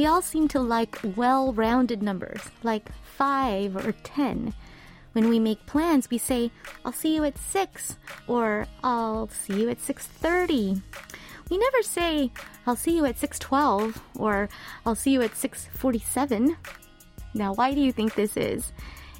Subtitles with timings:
[0.00, 4.54] We all seem to like well rounded numbers, like 5 or 10.
[5.12, 6.52] When we make plans, we say,
[6.86, 7.96] I'll see you at 6
[8.26, 10.80] or I'll see you at 6:30.
[11.50, 12.32] We never say,
[12.66, 14.48] I'll see you at 6:12 or
[14.86, 16.56] I'll see you at 6:47.
[17.34, 18.72] Now, why do you think this is?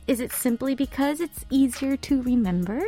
[0.06, 2.80] Is it simply because it's easier to remember?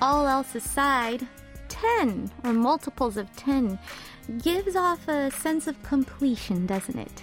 [0.00, 1.26] All else aside,
[1.68, 3.78] 10 or multiples of 10
[4.42, 7.22] gives off a sense of completion, doesn't it?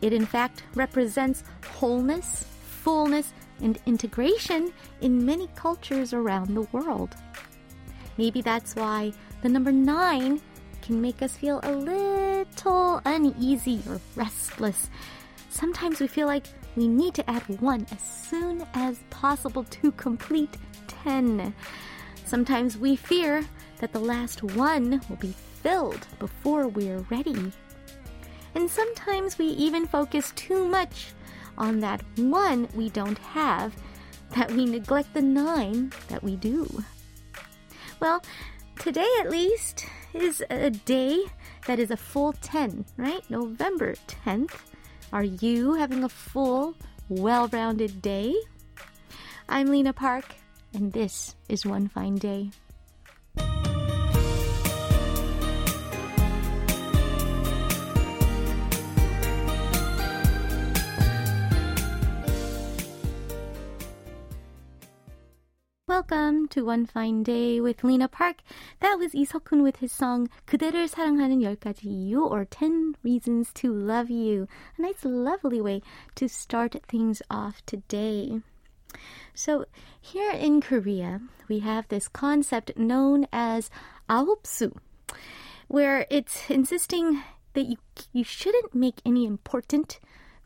[0.00, 7.14] It in fact represents wholeness, fullness, and integration in many cultures around the world.
[8.16, 10.40] Maybe that's why the number 9
[10.82, 14.90] can make us feel a little uneasy or restless.
[15.50, 20.56] Sometimes we feel like we need to add 1 as soon as possible to complete
[21.04, 21.54] 10.
[22.24, 23.44] Sometimes we fear
[23.78, 27.52] that the last one will be filled before we're ready.
[28.54, 31.12] And sometimes we even focus too much
[31.58, 33.74] on that one we don't have
[34.30, 36.66] that we neglect the nine that we do.
[38.00, 38.22] Well,
[38.78, 41.24] today at least is a day
[41.66, 43.28] that is a full 10, right?
[43.30, 44.52] November 10th.
[45.12, 46.74] Are you having a full,
[47.08, 48.34] well rounded day?
[49.48, 50.36] I'm Lena Park
[50.73, 52.51] and this is One Fine Day.
[65.87, 68.37] Welcome to One Fine Day with Lena Park.
[68.79, 74.09] That was Isokun with his song 그대를 사랑하는 10가지 이유 or 10 Reasons to Love
[74.09, 74.47] You.
[74.77, 75.81] A nice lovely way
[76.15, 78.41] to start things off today.
[79.34, 79.66] So
[80.00, 83.70] here in Korea, we have this concept known as
[84.08, 84.76] aopsu,
[85.68, 87.22] where it's insisting
[87.54, 87.76] that you
[88.12, 89.98] you shouldn't make any important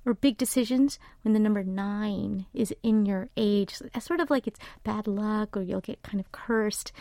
[0.08, 3.74] or big decisions when the number nine is in your age.
[3.74, 6.92] So sort of like it's bad luck or you'll get kind of cursed.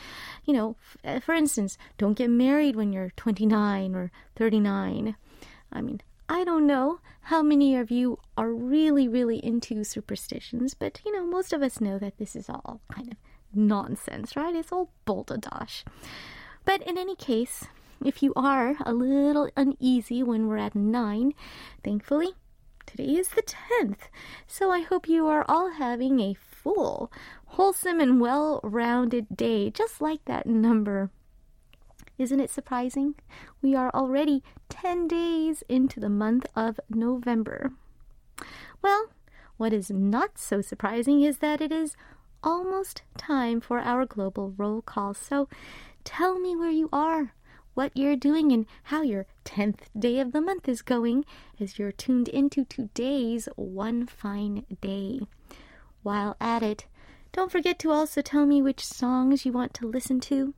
[0.46, 5.16] You know, f- uh, for instance, don't get married when you're 29 or 39.
[5.72, 11.02] I mean, I don't know how many of you are really, really into superstitions, but
[11.06, 13.18] you know, most of us know that this is all kind of
[13.54, 14.56] nonsense, right?
[14.56, 15.86] It's all balderdash.
[16.66, 17.66] But in any case,
[18.04, 21.34] if you are a little uneasy when we're at nine,
[21.84, 22.34] thankfully,
[22.86, 24.10] today is the 10th.
[24.48, 27.12] So I hope you are all having a full,
[27.46, 31.10] wholesome, and well rounded day, just like that number
[32.18, 33.16] isn't it surprising?
[33.62, 37.72] We are already 10 days into the month of November.
[38.82, 39.08] Well,
[39.58, 41.96] what is not so surprising is that it is
[42.44, 45.14] almost time for our global roll call.
[45.14, 45.50] So
[46.04, 47.34] tell me where you are,
[47.74, 51.26] what you're doing, and how your 10th day of the month is going
[51.60, 55.22] as you're tuned into today's One Fine Day.
[56.04, 56.86] While at it,
[57.32, 60.54] don't forget to also tell me which songs you want to listen to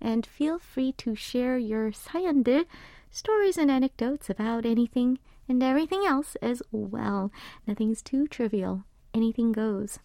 [0.00, 2.66] and feel free to share your 사연들,
[3.10, 5.18] stories and anecdotes about anything
[5.48, 7.32] and everything else as well.
[7.66, 8.84] Nothing's too trivial.
[9.14, 9.98] Anything goes.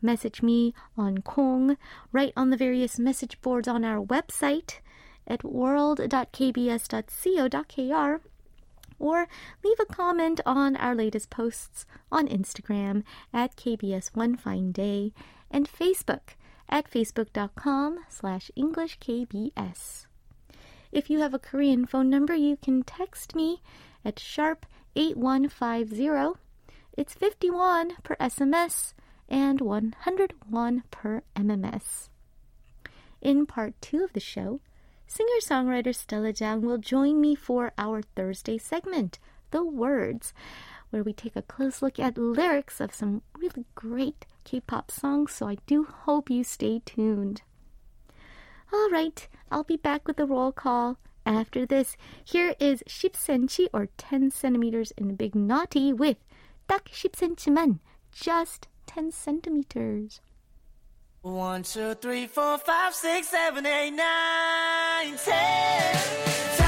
[0.00, 1.76] Message me on Kong,
[2.10, 4.80] write on the various message boards on our website
[5.26, 8.20] at world.kbs.co.kr
[8.98, 9.26] or
[9.64, 15.12] leave a comment on our latest posts on Instagram at KBS One Fine Day
[15.50, 16.34] and Facebook
[16.69, 20.05] at facebook.com slash EnglishKBS.
[20.91, 23.61] If you have a Korean phone number, you can text me
[24.03, 26.39] at sharp 8150.
[26.97, 28.93] It's 51 per SMS
[29.29, 32.09] and 101 per MMS.
[33.21, 34.61] In part two of the show,
[35.05, 39.19] singer songwriter Stella Jang will join me for our Thursday segment,
[39.51, 40.33] The Words,
[40.89, 45.33] where we take a close look at lyrics of some really great K pop songs,
[45.33, 47.41] so I do hope you stay tuned.
[48.71, 51.97] All right, I'll be back with the roll call after this.
[52.23, 56.15] Here is 10cm or 10 centimeters in a Big Naughty with
[56.69, 57.79] 딱 10cm만,
[58.13, 60.21] just 10 centimeters.
[61.23, 66.66] 1, 2, 3, 4, 5, 6, 7, 8, 9, 10.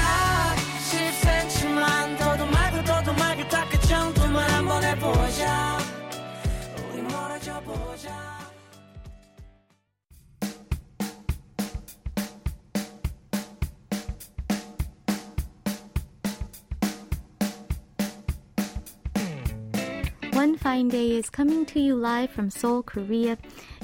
[20.40, 23.36] One Fine Day is coming to you live from Seoul, Korea.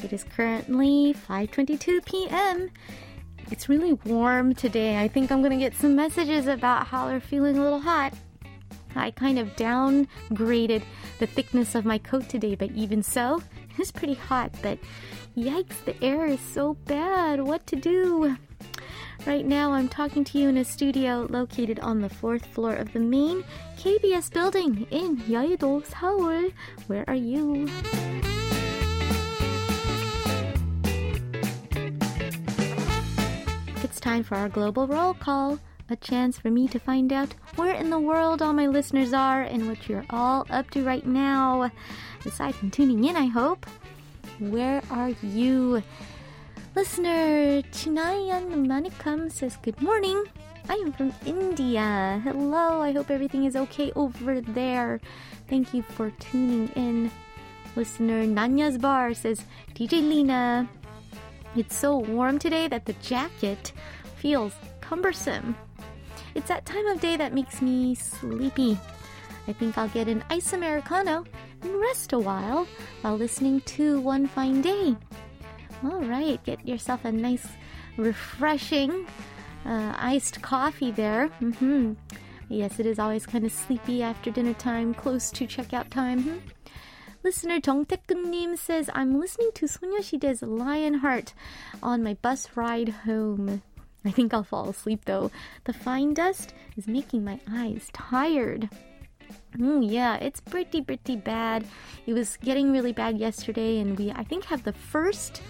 [0.02, 2.70] It is currently 5:22 p.m.
[3.50, 4.98] It's really warm today.
[4.98, 8.14] I think I'm going to get some messages about how they're feeling a little hot.
[8.94, 10.82] I kind of downgraded
[11.18, 13.42] the thickness of my coat today, but even so,
[13.78, 14.50] it's pretty hot.
[14.62, 14.78] But
[15.36, 17.42] yikes, the air is so bad.
[17.42, 18.34] What to do?
[19.24, 22.92] Right now, I'm talking to you in a studio located on the fourth floor of
[22.92, 23.44] the main
[23.76, 26.50] KBS building in Yeouido, Seoul.
[26.86, 27.68] Where are you?
[33.82, 35.58] It's time for our global roll call.
[35.88, 39.42] A chance for me to find out where in the world all my listeners are
[39.42, 41.70] and what you're all up to right now.
[42.24, 43.66] Aside from tuning in, I hope.
[44.40, 45.82] Where are you?
[46.76, 50.22] Listener Chinayan Manikam says, Good morning.
[50.68, 52.20] I am from India.
[52.22, 55.00] Hello, I hope everything is okay over there.
[55.48, 57.10] Thank you for tuning in.
[57.76, 59.40] Listener Nanya's Bar says,
[59.74, 60.68] DJ Lena,
[61.56, 63.72] it's so warm today that the jacket
[64.16, 64.52] feels
[64.82, 65.56] cumbersome.
[66.34, 68.78] It's that time of day that makes me sleepy.
[69.48, 71.24] I think I'll get an ice Americano
[71.62, 72.68] and rest a while
[73.00, 74.94] while listening to One Fine Day.
[75.83, 77.47] All right, get yourself a nice,
[77.97, 79.07] refreshing
[79.65, 81.29] uh, iced coffee there.
[81.41, 81.93] Mm-hmm.
[82.49, 86.23] Yes, it is always kind of sleepy after dinner time, close to checkout time.
[86.23, 86.37] Hmm?
[87.23, 91.33] Listener 정태근님 says, I'm listening to 소녀시대's Lionheart
[91.83, 93.61] on my bus ride home.
[94.03, 95.29] I think I'll fall asleep though.
[95.65, 98.69] The fine dust is making my eyes tired.
[99.55, 101.65] Mm, yeah, it's pretty, pretty bad.
[102.07, 105.41] It was getting really bad yesterday, and we, I think, have the first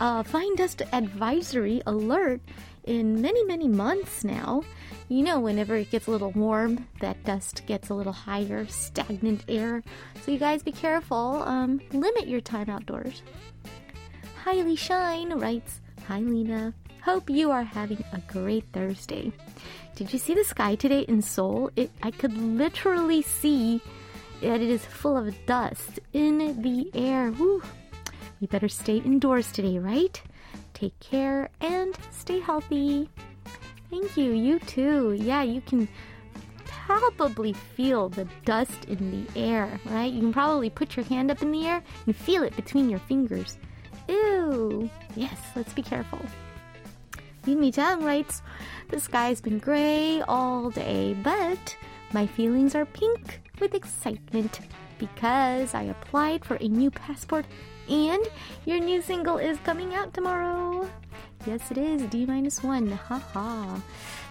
[0.00, 2.40] uh, fine dust advisory alert
[2.84, 4.62] in many, many months now.
[5.08, 9.44] You know, whenever it gets a little warm, that dust gets a little higher, stagnant
[9.48, 9.82] air.
[10.24, 11.42] So you guys be careful.
[11.42, 13.22] Um, limit your time outdoors.
[14.42, 19.32] Highly Shine writes, Hi Lena, hope you are having a great Thursday.
[19.94, 21.70] Did you see the sky today in Seoul?
[21.76, 23.80] It, I could literally see
[24.40, 27.30] that it is full of dust in the air.
[27.30, 27.62] Woo.
[28.42, 30.20] We better stay indoors today, right?
[30.74, 33.08] Take care and stay healthy.
[33.88, 34.32] Thank you.
[34.32, 35.12] You too.
[35.12, 35.88] Yeah, you can
[36.64, 40.12] probably feel the dust in the air, right?
[40.12, 42.98] You can probably put your hand up in the air and feel it between your
[42.98, 43.58] fingers.
[44.08, 44.90] Ew.
[45.14, 46.18] Yes, let's be careful.
[47.46, 48.42] Mimi Jang writes,
[48.88, 51.76] The sky's been gray all day, but
[52.12, 54.58] my feelings are pink with excitement
[54.98, 57.46] because I applied for a new passport
[57.88, 58.24] and
[58.64, 60.88] your new single is coming out tomorrow.
[61.46, 62.02] Yes, it is.
[62.02, 62.90] D minus one.
[62.90, 63.80] Haha.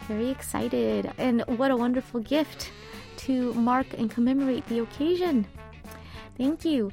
[0.08, 1.12] Very excited.
[1.18, 2.72] And what a wonderful gift
[3.18, 5.46] to mark and commemorate the occasion.
[6.38, 6.92] Thank you.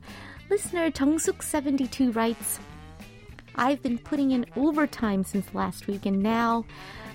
[0.51, 2.59] Listener Tongsuk72 writes,
[3.55, 6.65] I've been putting in overtime since last week and now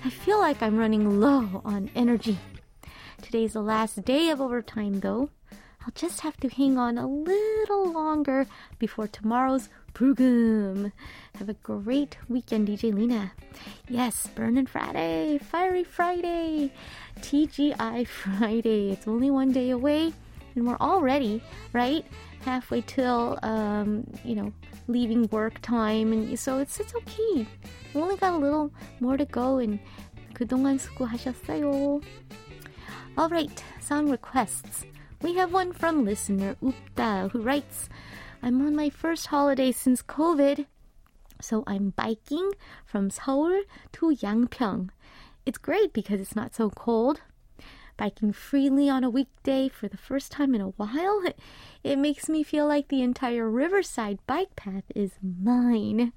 [0.04, 2.38] I feel like I'm running low on energy.
[3.22, 5.30] Today's the last day of overtime though.
[5.83, 8.45] I'll just have to hang on a little longer
[8.79, 10.91] before tomorrow's program.
[11.37, 13.31] Have a great weekend, DJ Lena.
[13.87, 16.71] Yes, Burnin' Friday, Fiery Friday,
[17.21, 18.91] TGI Friday.
[18.91, 20.13] It's only one day away,
[20.55, 21.41] and we're already,
[21.73, 22.05] right?
[22.41, 24.53] Halfway till, um, you know,
[24.87, 27.47] leaving work time, and so it's it's okay.
[27.93, 29.79] We only got a little more to go, and
[30.33, 32.01] 그동안 수고하셨어요.
[33.17, 34.85] All right, song requests.
[35.23, 37.89] We have one from listener Upta who writes,
[38.41, 40.65] I'm on my first holiday since COVID,
[41.41, 42.51] so I'm biking
[42.85, 44.89] from Seoul to Yangpyeong.
[45.45, 47.21] It's great because it's not so cold.
[47.97, 51.21] Biking freely on a weekday for the first time in a while,
[51.83, 56.13] it makes me feel like the entire Riverside bike path is mine.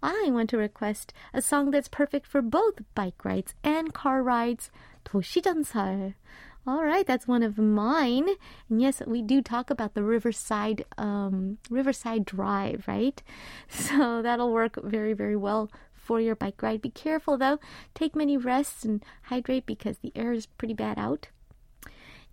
[0.00, 4.70] I want to request a song that's perfect for both bike rides and car rides,
[5.04, 6.14] 도시전설.
[6.67, 8.27] All right, that's one of mine.
[8.69, 13.23] And yes, we do talk about the Riverside um, Riverside Drive, right?
[13.69, 16.81] So that'll work very, very well for your bike ride.
[16.81, 17.59] Be careful though.
[17.95, 21.29] Take many rests and hydrate because the air is pretty bad out.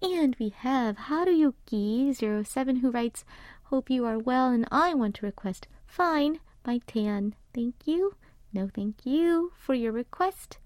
[0.02, 3.24] And we have Haruyuki07 who writes,
[3.64, 7.34] Hope you are well and I want to request Fine by Taeyeon.
[7.54, 8.16] Thank you.
[8.52, 10.58] No thank you for your request.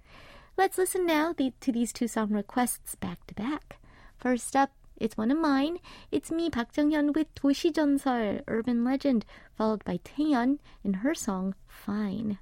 [0.58, 3.78] Let's listen now to these two song requests back to back.
[4.18, 5.80] First up, it's one of mine.
[6.12, 9.26] It's me, Park Jung-hyun with 도시전설, Urban Legend,
[9.58, 12.38] followed by Taeyeon in her song Fine.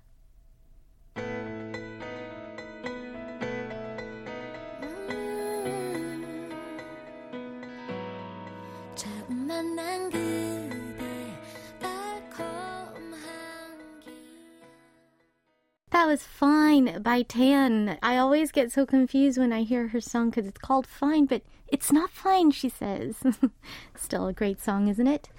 [16.06, 17.98] that was Fine by Taeyeon.
[18.00, 21.42] I always get so confused when I hear her song because it's called Fine, but
[21.66, 23.16] it's not fine, she says.
[23.96, 25.30] Still a great song, isn't it?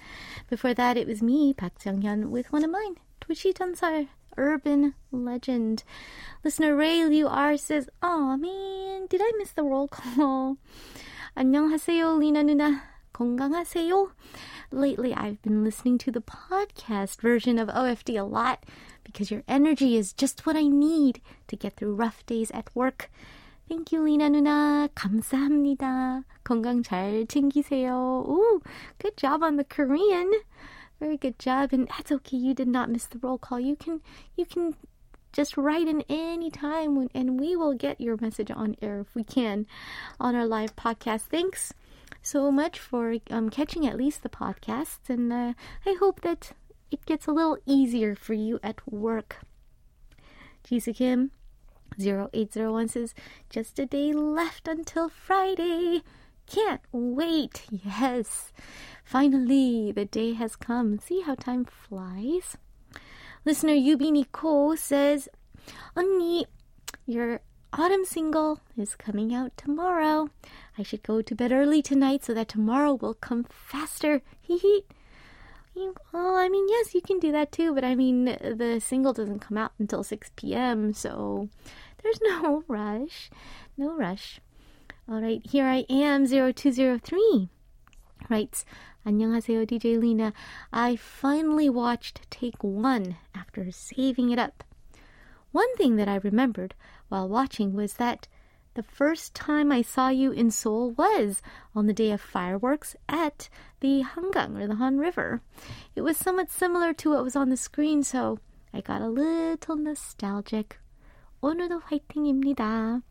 [0.50, 5.84] Before that, it was me, Park Jung-hyun, with one of mine, 도시전설, Urban Legend.
[6.44, 10.58] Listener Ray Liu R says, Aw, man, did I miss the roll call?
[11.34, 12.82] 안녕하세요, Lina Nuna.
[13.18, 14.10] 건강하세요?
[14.70, 18.64] Lately, I've been listening to the podcast version of OFD a lot
[19.07, 23.09] because your energy is just what I need to get through rough days at work.
[23.69, 24.89] Thank you, Lina 누나.
[24.93, 26.23] 감사합니다.
[26.43, 28.25] 건강 잘 챙기세요.
[28.27, 28.61] Ooh,
[28.99, 30.31] good job on the Korean.
[30.99, 31.73] Very good job.
[31.73, 32.37] And that's okay.
[32.37, 33.59] You did not miss the roll call.
[33.59, 34.01] You can,
[34.35, 34.75] you can
[35.31, 39.23] just write in any time and we will get your message on air if we
[39.23, 39.65] can
[40.19, 41.21] on our live podcast.
[41.21, 41.73] Thanks
[42.21, 45.53] so much for um, catching at least the podcasts, and uh,
[45.85, 46.53] I hope that
[46.90, 49.36] it gets a little easier for you at work.
[50.64, 51.30] Jisoo Kim
[51.98, 53.14] 0801 says,
[53.50, 56.02] Just a day left until Friday.
[56.46, 57.62] Can't wait.
[57.70, 58.52] Yes.
[59.04, 60.98] Finally, the day has come.
[60.98, 62.56] See how time flies?
[63.44, 65.28] Listener Yubi Nicole says,
[65.96, 66.44] 언니,
[67.06, 67.40] your
[67.72, 70.28] autumn single is coming out tomorrow.
[70.76, 74.22] I should go to bed early tonight so that tomorrow will come faster.
[74.40, 74.84] Hee hee.
[75.77, 79.39] Oh, I mean, yes, you can do that too, but I mean, the single doesn't
[79.39, 81.49] come out until 6 p.m., so
[82.01, 83.31] there's no rush.
[83.77, 84.39] No rush.
[85.09, 87.49] All right, here I am, 0203
[88.29, 88.65] writes,
[89.05, 90.31] 안녕하세요, DJ Lena.
[90.71, 94.63] I finally watched Take One after saving it up.
[95.51, 96.73] One thing that I remembered
[97.09, 98.27] while watching was that
[98.75, 101.41] the first time I saw you in Seoul was
[101.75, 103.49] on the day of fireworks at
[103.80, 105.40] the Hangang or the Han River.
[105.94, 108.38] It was somewhat similar to what was on the screen, so
[108.72, 110.78] I got a little nostalgic.
[111.42, 113.02] 오늘도 화이팅입니다.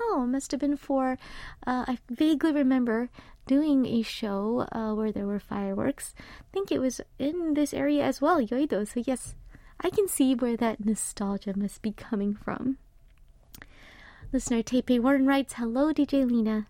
[0.00, 1.18] Oh, must have been for,
[1.66, 3.10] uh, I vaguely remember
[3.46, 6.14] doing a show uh, where there were fireworks.
[6.18, 8.86] I think it was in this area as well, Yeouido.
[8.86, 9.34] So, yes,
[9.80, 12.78] I can see where that nostalgia must be coming from.
[14.32, 16.66] Listener Tapey Warren writes, Hello, DJ Lena.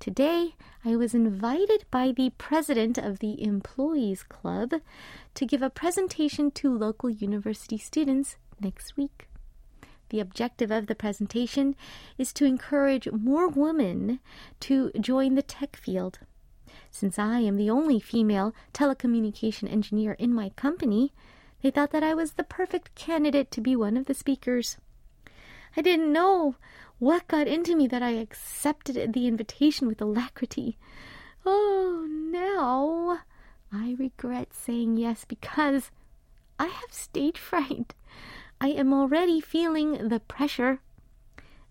[0.00, 4.74] Today, I was invited by the president of the Employees Club
[5.34, 9.28] to give a presentation to local university students next week.
[10.10, 11.74] The objective of the presentation
[12.18, 14.20] is to encourage more women
[14.60, 16.18] to join the tech field.
[16.90, 21.12] Since I am the only female telecommunication engineer in my company,
[21.62, 24.76] they thought that I was the perfect candidate to be one of the speakers.
[25.76, 26.56] I didn't know
[26.98, 30.78] what got into me that I accepted the invitation with alacrity.
[31.44, 33.20] Oh, now
[33.72, 35.90] I regret saying yes because
[36.58, 37.94] I have stage fright.
[38.60, 40.80] I am already feeling the pressure,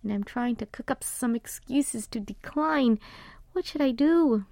[0.04, 3.00] and I'm trying to cook up some excuses to decline.
[3.54, 4.46] What should I do?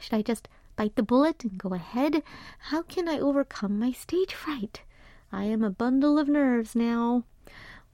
[0.00, 2.22] Should I just bite the bullet and go ahead?
[2.70, 4.82] How can I overcome my stage fright?
[5.30, 7.24] I am a bundle of nerves now.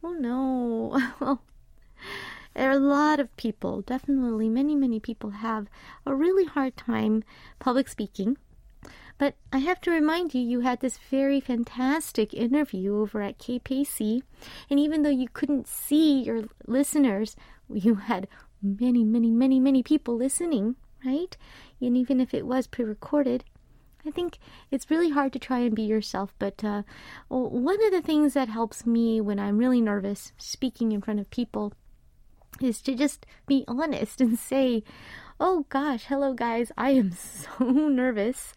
[0.03, 1.39] Oh no.
[2.55, 5.69] There are a lot of people, definitely many, many people have
[6.07, 7.25] a really hard time
[7.59, 8.37] public speaking.
[9.19, 14.23] But I have to remind you, you had this very fantastic interview over at KPC.
[14.71, 17.35] And even though you couldn't see your listeners,
[17.69, 18.29] you had
[18.63, 21.37] many, many, many, many people listening, right?
[21.81, 23.45] And even if it was pre recorded,
[24.07, 24.39] I think
[24.71, 26.35] it's really hard to try and be yourself.
[26.39, 26.83] But uh,
[27.29, 31.31] one of the things that helps me when I'm really nervous speaking in front of
[31.31, 31.73] people
[32.61, 34.83] is to just be honest and say,
[35.41, 37.13] oh gosh, hello guys, I am
[37.59, 38.55] so nervous.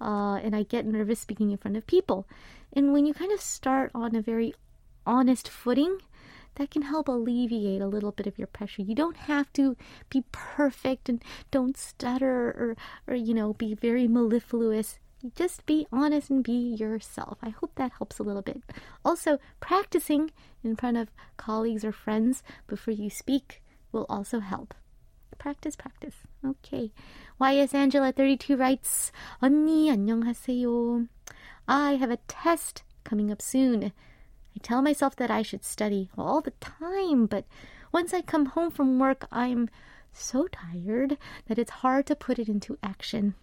[0.00, 2.26] Uh, and I get nervous speaking in front of people.
[2.72, 4.54] And when you kind of start on a very
[5.06, 5.98] honest footing,
[6.55, 8.81] that can help alleviate a little bit of your pressure.
[8.81, 9.75] You don't have to
[10.09, 14.99] be perfect and don't stutter or, or you know, be very mellifluous.
[15.35, 17.37] Just be honest and be yourself.
[17.41, 18.61] I hope that helps a little bit.
[19.03, 20.31] Also, practicing
[20.63, 24.73] in front of colleagues or friends before you speak will also help.
[25.37, 26.15] Practice, practice.
[26.45, 26.91] Okay.
[27.39, 31.07] YS Angela 32 writes, 언니 안녕하세요.
[31.67, 33.93] I have a test coming up soon.
[34.56, 37.44] I tell myself that I should study all the time, but
[37.92, 39.68] once I come home from work, I'm
[40.12, 43.34] so tired that it's hard to put it into action.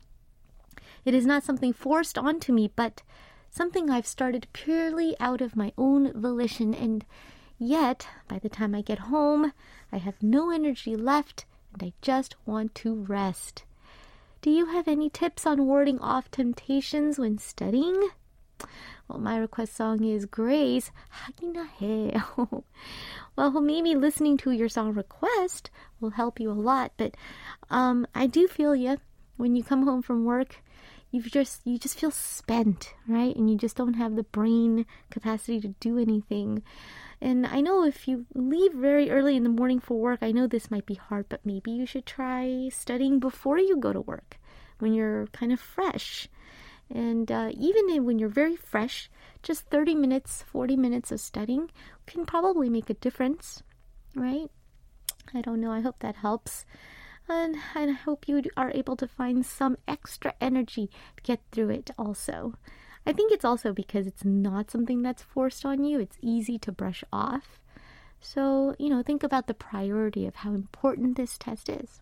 [1.04, 3.02] It is not something forced onto me, but
[3.50, 7.06] something I've started purely out of my own volition, and
[7.60, 9.54] yet, by the time I get home,
[9.92, 13.64] I have no energy left and I just want to rest.
[14.42, 18.10] Do you have any tips on warding off temptations when studying?
[19.12, 21.68] Well, my request song is Gray's Hagina
[23.36, 27.18] well, maybe listening to your song request will help you a lot, but
[27.70, 29.00] um, I do feel you
[29.36, 30.64] when you come home from work.
[31.12, 33.36] You've just you just feel spent, right?
[33.36, 36.64] And you just don't have the brain capacity to do anything.
[37.20, 40.48] And I know if you leave very early in the morning for work, I know
[40.48, 44.38] this might be hard, but maybe you should try studying before you go to work
[44.80, 46.30] when you're kind of fresh
[46.94, 49.10] and uh, even when you're very fresh,
[49.42, 51.72] just 30 minutes, 40 minutes of studying
[52.06, 53.64] can probably make a difference,
[54.14, 54.52] right?
[55.34, 55.72] I don't know.
[55.72, 56.66] I hope that helps.
[57.30, 61.92] And I hope you are able to find some extra energy to get through it
[61.98, 62.56] also.
[63.06, 66.72] I think it's also because it's not something that's forced on you, it's easy to
[66.72, 67.60] brush off.
[68.20, 72.02] So, you know, think about the priority of how important this test is.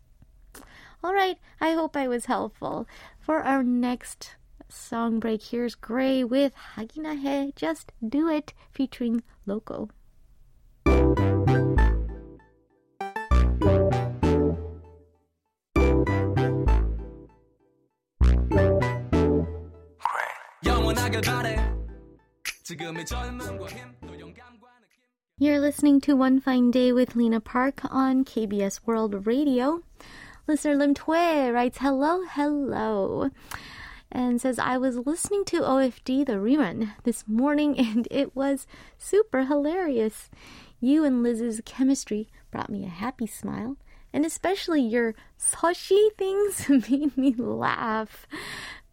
[1.01, 2.87] All right, I hope I was helpful.
[3.19, 4.35] For our next
[4.69, 9.89] song break, here's Gray with Hagina He, Just Do It, featuring Loco.
[25.41, 29.81] You're listening to One Fine Day with Lena Park on KBS World Radio.
[30.47, 33.29] Listener Lim Tue writes, Hello, hello.
[34.11, 38.65] And says, I was listening to OFD, the rerun, this morning, and it was
[38.97, 40.29] super hilarious.
[40.79, 43.77] You and Liz's chemistry brought me a happy smile,
[44.11, 48.27] and especially your soshi things made me laugh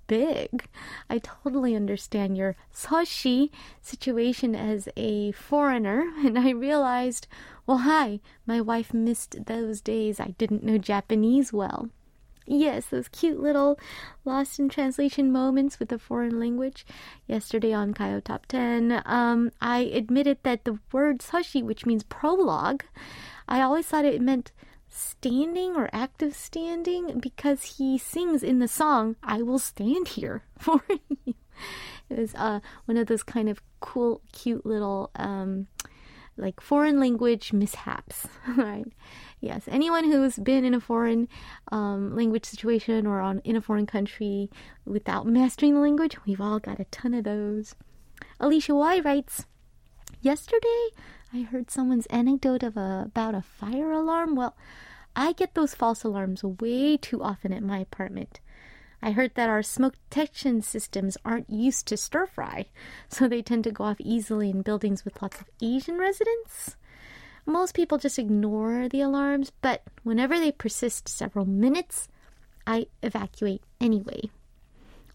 [0.07, 0.69] big.
[1.09, 7.27] I totally understand your soshi situation as a foreigner, and I realized,
[7.67, 11.91] well, hi, my wife missed those days I didn't know Japanese well.
[12.47, 13.79] Yes, those cute little
[14.25, 16.87] lost in translation moments with the foreign language.
[17.27, 22.85] Yesterday on Gayo Top 10, um, I admitted that the word soshi, which means prologue,
[23.49, 24.53] I always thought it meant
[24.89, 30.81] standing or active standing because he sings in the song, I will stand here for
[30.89, 31.35] you.
[32.09, 35.67] It was uh, one of those kind of cool, cute little, um,
[36.37, 38.87] like foreign language mishaps, right?
[39.41, 41.29] Yes, anyone who's been in a foreign
[41.71, 44.51] um, language situation or on in a foreign country
[44.85, 47.75] without mastering the language, we've all got a ton of those.
[48.41, 49.45] Alicia Y writes,
[50.21, 50.89] Yesterday,
[51.33, 54.37] I heard someone's anecdote of a, about a fire alarm.
[54.37, 54.57] Well,
[55.15, 58.41] I get those false alarms way too often at my apartment.
[59.03, 62.67] I heard that our smoke detection systems aren't used to stir fry,
[63.09, 66.77] so they tend to go off easily in buildings with lots of Asian residents.
[67.47, 72.09] Most people just ignore the alarms, but whenever they persist several minutes,
[72.67, 74.31] I evacuate anyway.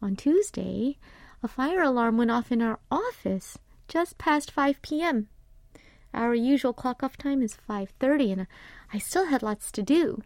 [0.01, 0.97] On Tuesday,
[1.43, 3.57] a fire alarm went off in our office
[3.89, 5.27] just past 5 p.m.
[6.13, 8.47] Our usual clock off time is 5:30 and
[8.93, 10.23] I still had lots to do.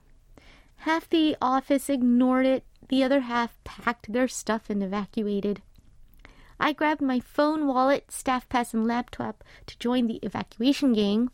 [0.77, 5.63] Half the office ignored it, the other half packed their stuff and evacuated.
[6.59, 11.31] I grabbed my phone, wallet, staff pass, and laptop to join the evacuation gang,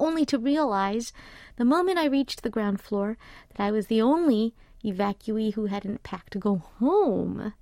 [0.00, 1.12] only to realize
[1.56, 3.16] the moment I reached the ground floor
[3.54, 7.52] that I was the only evacuee who hadn't packed to go home.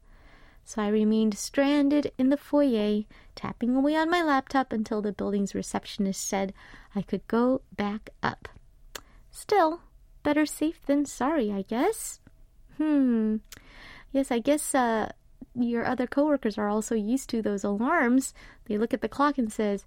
[0.64, 5.54] So I remained stranded in the foyer, tapping away on my laptop until the building's
[5.54, 6.52] receptionist said
[6.94, 8.48] I could go back up.
[9.30, 9.80] Still,
[10.22, 12.20] better safe than sorry, I guess.
[12.76, 13.36] Hmm.
[14.12, 15.10] Yes, I guess uh,
[15.54, 18.34] your other coworkers are also used to those alarms.
[18.66, 19.86] They look at the clock and says,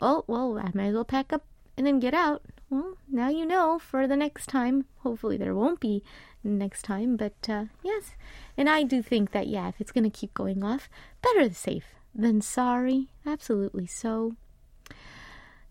[0.00, 1.44] "Oh, well, I might as well pack up
[1.76, 4.86] and then get out." Well, now you know for the next time.
[4.98, 6.02] Hopefully, there won't be
[6.42, 8.12] next time, but uh, yes.
[8.56, 10.88] And I do think that yeah, if it's going to keep going off,
[11.22, 13.08] better safe than sorry.
[13.24, 14.36] Absolutely so.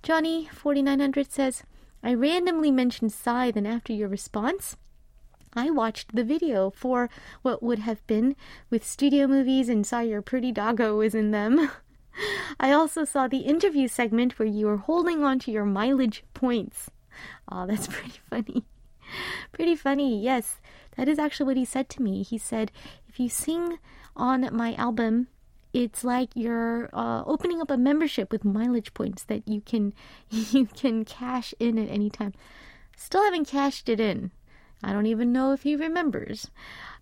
[0.03, 1.63] Johnny 4900 says,
[2.03, 4.77] I randomly mentioned Psy, then after your response,
[5.53, 7.09] I watched the video for
[7.41, 8.35] what would have been
[8.69, 11.71] with studio movies and saw your pretty doggo was in them.
[12.59, 16.89] I also saw the interview segment where you were holding on to your mileage points.
[17.51, 18.65] Oh, that's pretty funny.
[19.51, 20.61] Pretty funny, yes.
[20.97, 22.23] That is actually what he said to me.
[22.23, 22.71] He said,
[23.07, 23.77] if you sing
[24.15, 25.27] on my album,
[25.73, 29.93] it's like you're uh, opening up a membership with mileage points that you can
[30.29, 32.33] you can cash in at any time.
[32.95, 34.31] Still haven't cashed it in.
[34.81, 36.49] I don't even know if he remembers.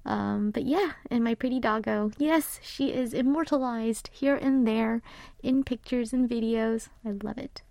[0.06, 5.02] Um, but yeah, and my pretty doggo, yes, she is immortalized here and there
[5.42, 6.90] in pictures and videos.
[7.06, 7.62] I love it.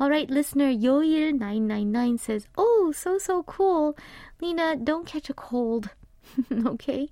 [0.00, 3.96] All right, listener Yoil999 says, Oh, so, so cool.
[4.40, 5.90] Lena, don't catch a cold.
[6.66, 7.08] okay?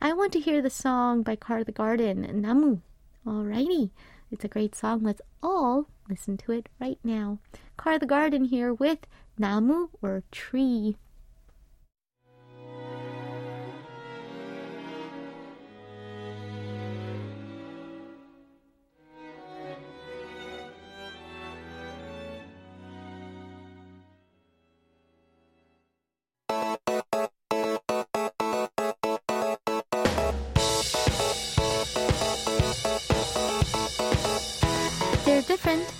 [0.00, 2.80] I want to hear the song by Car the Garden, Namu.
[3.26, 3.90] Alrighty.
[4.30, 5.02] It's a great song.
[5.02, 7.38] Let's all listen to it right now.
[7.76, 9.00] Car the Garden here with
[9.38, 10.96] Namu or tree.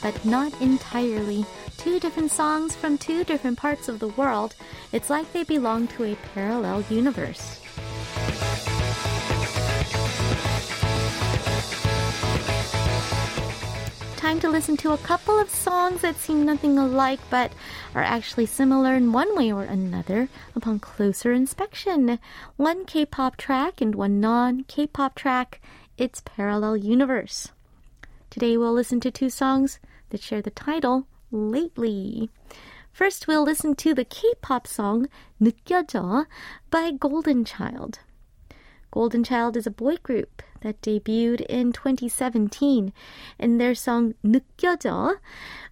[0.05, 1.47] But not entirely.
[1.79, 4.55] Two different songs from two different parts of the world.
[4.93, 7.59] It's like they belong to a parallel universe.
[14.19, 17.53] Time to listen to a couple of songs that seem nothing alike but
[17.95, 22.19] are actually similar in one way or another upon closer inspection.
[22.59, 25.62] One K pop track and one non K pop track.
[25.97, 27.53] It's Parallel Universe.
[28.29, 29.79] Today we'll listen to two songs
[30.13, 32.30] that share the title Lately.
[32.91, 35.08] First, we'll listen to the K-pop song
[35.39, 36.26] 느껴져
[36.69, 38.00] by Golden Child.
[38.91, 42.91] Golden Child is a boy group that debuted in 2017,
[43.39, 45.17] and their song 느껴져,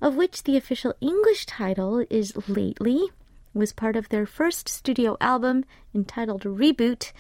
[0.02, 3.10] of which the official English title is Lately,
[3.54, 7.12] was part of their first studio album entitled Reboot,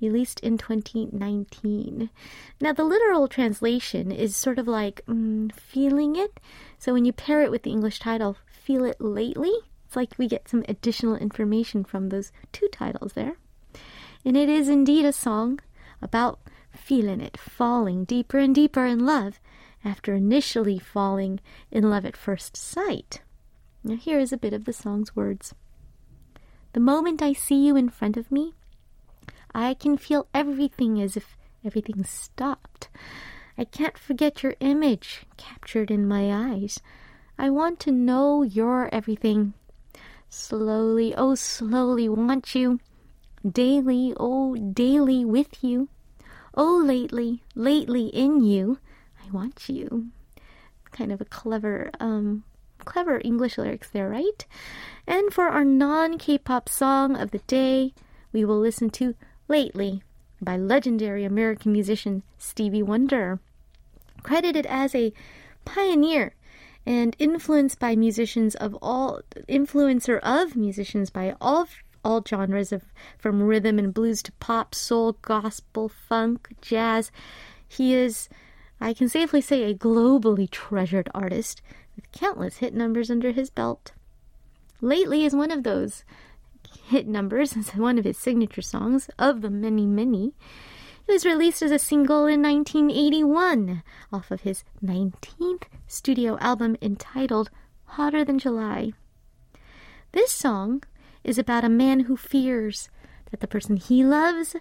[0.00, 2.10] released in 2019.
[2.60, 6.40] Now, the literal translation is sort of like mm, feeling it.
[6.78, 9.52] So when you pair it with the English title, Feel It Lately,
[9.86, 13.36] it's like we get some additional information from those two titles there.
[14.24, 15.60] And it is indeed a song
[16.02, 19.40] about feeling it, falling deeper and deeper in love
[19.84, 23.22] after initially falling in love at first sight.
[23.84, 25.54] Now, here is a bit of the song's words.
[26.72, 28.54] The moment I see you in front of me,
[29.54, 32.88] I can feel everything as if everything stopped.
[33.56, 36.80] I can't forget your image captured in my eyes.
[37.38, 39.54] I want to know your everything.
[40.28, 42.80] Slowly, oh, slowly want you.
[43.48, 45.88] Daily, oh, daily with you.
[46.54, 48.78] Oh, lately, lately in you.
[49.24, 50.08] I want you.
[50.90, 52.44] Kind of a clever, um,
[52.84, 54.46] clever English lyrics there, right?
[55.06, 57.94] And for our non K pop song of the day,
[58.32, 59.14] we will listen to
[59.48, 60.02] Lately
[60.42, 63.40] by legendary American musician Stevie Wonder.
[64.22, 65.14] Credited as a
[65.64, 66.34] pioneer
[66.84, 71.66] and influenced by musicians of all influencer of musicians by all
[72.04, 72.84] all genres of
[73.18, 77.10] from rhythm and blues to pop, soul, gospel, funk, jazz.
[77.66, 78.28] He is
[78.82, 81.62] I can safely say a globally treasured artist
[81.96, 83.92] with countless hit numbers under his belt.
[84.82, 86.04] Lately is one of those
[86.88, 90.34] hit numbers as one of his signature songs, of the many, many.
[91.06, 97.50] It was released as a single in 1981 off of his 19th studio album entitled
[97.84, 98.92] Hotter Than July.
[100.12, 100.82] This song
[101.24, 102.90] is about a man who fears
[103.30, 104.56] that the person he loves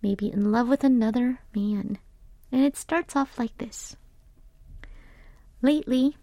[0.00, 1.98] may be in love with another man.
[2.50, 3.96] And it starts off like this
[5.60, 6.16] Lately,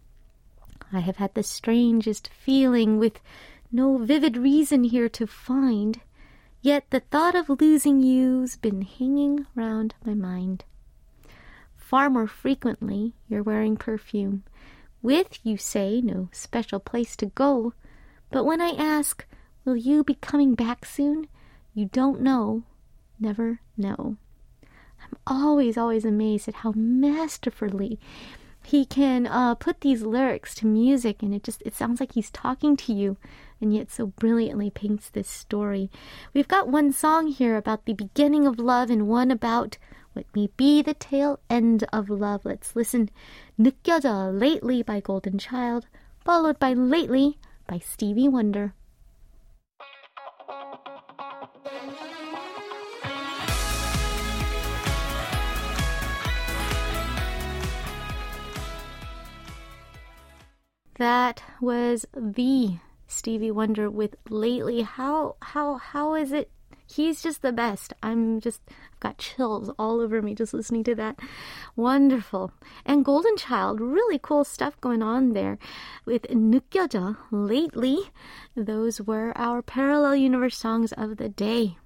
[0.91, 3.21] I have had the strangest feeling with
[3.71, 6.01] no vivid reason here to find,
[6.61, 10.63] yet the thought of losing you's been hanging round my mind.
[11.75, 14.43] Far more frequently, you're wearing perfume.
[15.01, 17.73] With, you say, no special place to go.
[18.31, 19.25] But when I ask,
[19.65, 21.27] will you be coming back soon?
[21.73, 22.63] You don't know,
[23.19, 24.17] never know.
[25.01, 27.99] I'm always, always amazed at how masterfully
[28.63, 32.29] he can uh, put these lyrics to music and it just it sounds like he's
[32.29, 33.17] talking to you
[33.60, 35.90] and yet so brilliantly paints this story.
[36.32, 39.78] We've got one song here about the beginning of love and one about
[40.12, 42.44] what may be the tail end of love.
[42.44, 43.10] Let's listen.
[43.58, 45.86] 느껴져 Lately by Golden Child,
[46.24, 48.74] followed by Lately by Stevie Wonder.
[60.96, 62.78] That was the
[63.18, 64.82] Stevie Wonder with lately.
[64.82, 66.50] How how how is it?
[66.86, 67.92] He's just the best.
[68.02, 71.18] I'm just I've got chills all over me just listening to that.
[71.76, 72.52] Wonderful.
[72.84, 75.58] And Golden Child, really cool stuff going on there
[76.04, 78.10] with 느껴져 lately.
[78.54, 81.78] Those were our parallel universe songs of the day.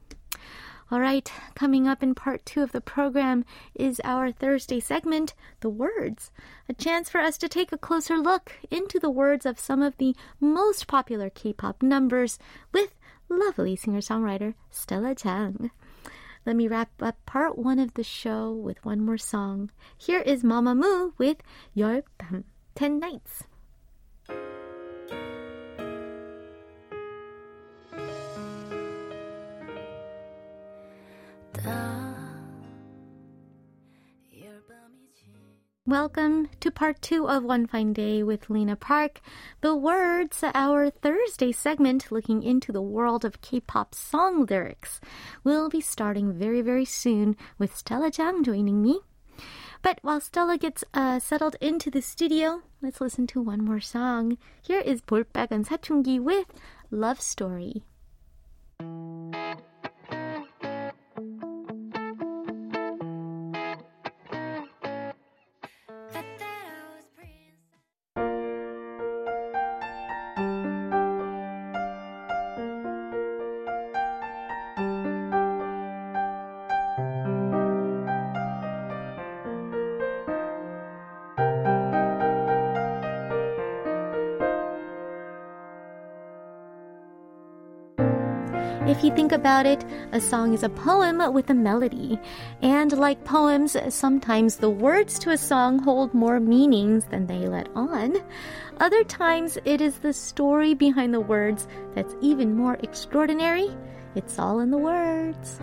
[0.91, 5.69] All right, coming up in part two of the program is our Thursday segment, The
[5.69, 6.31] Words,
[6.67, 9.97] a chance for us to take a closer look into the words of some of
[9.97, 12.37] the most popular K pop numbers
[12.73, 12.93] with
[13.29, 15.71] lovely singer songwriter Stella Jang.
[16.45, 19.71] Let me wrap up part one of the show with one more song.
[19.97, 21.37] Here is Mamamoo with
[21.75, 22.43] 열 밤,
[22.75, 23.45] 10 Nights.
[35.92, 39.22] Welcome to part two of One Fine Day with Lena Park.
[39.62, 45.00] The Words, our Thursday segment looking into the world of K-pop song lyrics.
[45.44, 49.00] We'll be starting very, very soon with Stella Jang joining me.
[49.80, 54.36] But while Stella gets uh, settled into the studio, let's listen to one more song.
[54.60, 56.48] Here is 볼빨간 사춘기 with
[56.90, 57.84] Love Story.
[88.85, 92.19] If you think about it, a song is a poem with a melody.
[92.61, 97.69] And like poems, sometimes the words to a song hold more meanings than they let
[97.75, 98.17] on.
[98.81, 101.65] Other times, it is the story behind the words
[101.95, 103.69] that's even more extraordinary.
[104.15, 105.61] It's all in the words.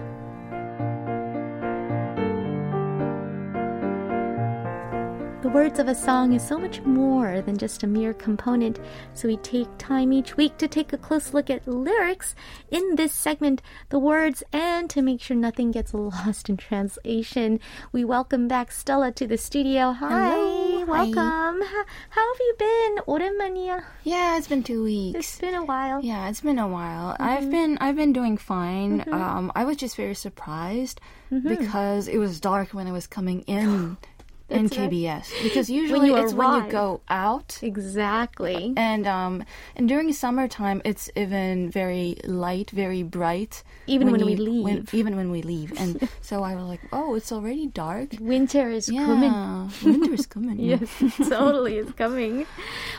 [5.55, 8.79] words of a song is so much more than just a mere component,
[9.13, 12.35] so we take time each week to take a close look at lyrics
[12.71, 17.59] in this segment, the words, and to make sure nothing gets lost in translation.
[17.93, 19.91] We welcome back Stella to the studio.
[19.91, 20.85] Hi, Hello.
[20.85, 21.61] welcome.
[21.61, 22.95] How, how have you been?
[23.07, 23.83] 오랜만이야.
[24.03, 25.39] Yeah, it's been two It's weeks.
[25.39, 26.01] been a while.
[26.03, 27.13] Yeah, it's been a while.
[27.13, 27.23] Mm-hmm.
[27.23, 29.03] I've been I've been doing fine.
[29.11, 30.99] Um, I was just very surprised
[31.31, 31.47] Mm-hmm.
[31.49, 33.97] because it was dark when I was coming in
[34.50, 34.90] in right.
[34.90, 35.42] KBS.
[35.42, 37.58] Because usually you it's when you go out.
[37.62, 38.72] Exactly.
[38.76, 39.44] And um
[39.76, 43.62] and during summertime it's even very light, very bright.
[43.86, 44.94] Even when we you- when- leave.
[44.94, 45.72] even when we leave.
[45.78, 48.10] And so I was like, oh, it's already dark.
[48.20, 50.12] Winter is Yeah, coming.
[50.14, 50.58] is coming.
[50.70, 50.88] Yes,
[51.28, 52.46] totally is coming.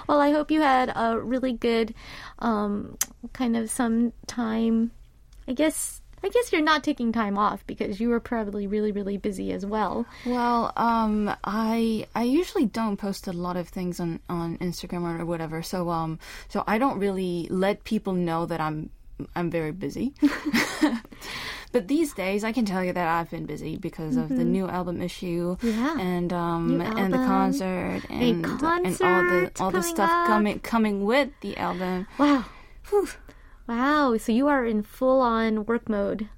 [0.07, 1.93] Well, I hope you had a really good
[2.39, 2.97] um,
[3.33, 4.91] kind of some time.
[5.47, 9.17] I guess I guess you're not taking time off because you were probably really really
[9.17, 10.05] busy as well.
[10.25, 15.25] Well, um, I I usually don't post a lot of things on, on Instagram or
[15.25, 18.89] whatever, so um, so I don't really let people know that I'm
[19.35, 20.13] I'm very busy.
[21.71, 24.67] but these days, I can tell you that I've been busy because of the new
[24.67, 25.97] album issue, Yeah.
[25.99, 30.27] and um, and the concert, and and all the all the stuff up.
[30.27, 32.07] coming coming with the album.
[32.17, 32.45] Wow,
[32.89, 33.07] Whew.
[33.67, 34.17] Wow!
[34.17, 36.29] So you are in full on work mode.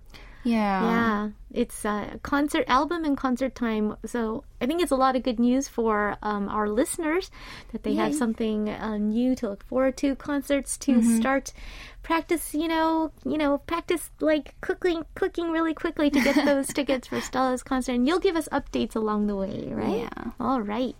[0.43, 0.84] Yeah.
[0.84, 3.95] Yeah, it's a concert album and concert time.
[4.06, 7.32] So I think it's a lot of good news for um, our listeners
[7.71, 10.15] that they have something uh, new to look forward to.
[10.15, 11.17] Concerts to Mm-hmm.
[11.17, 11.53] start
[12.01, 12.53] practice.
[12.53, 17.21] You know, you know, practice like cooking, cooking really quickly to get those tickets for
[17.21, 17.93] Stella's concert.
[17.93, 20.10] And you'll give us updates along the way, right?
[20.12, 20.32] Yeah.
[20.39, 20.95] All right.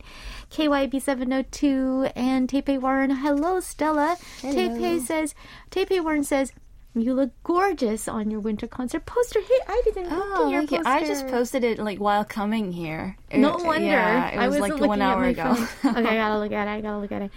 [0.52, 3.10] KYB seven oh two and Taipei Warren.
[3.12, 4.18] Hello, Stella.
[4.42, 5.36] Taipei says.
[5.72, 6.54] Taipei Warren says.
[6.95, 9.39] You look gorgeous on your winter concert poster.
[9.41, 10.79] Hey, I didn't look Oh, at your thank you.
[10.79, 10.91] poster.
[10.91, 13.15] I just posted it like while coming here.
[13.33, 13.87] No It- wonder.
[13.87, 15.55] Yeah, it I was wasn't like one looking at hour my ago.
[15.55, 15.97] phone.
[15.97, 16.71] okay, I gotta look at it.
[16.73, 17.31] I gotta look at it.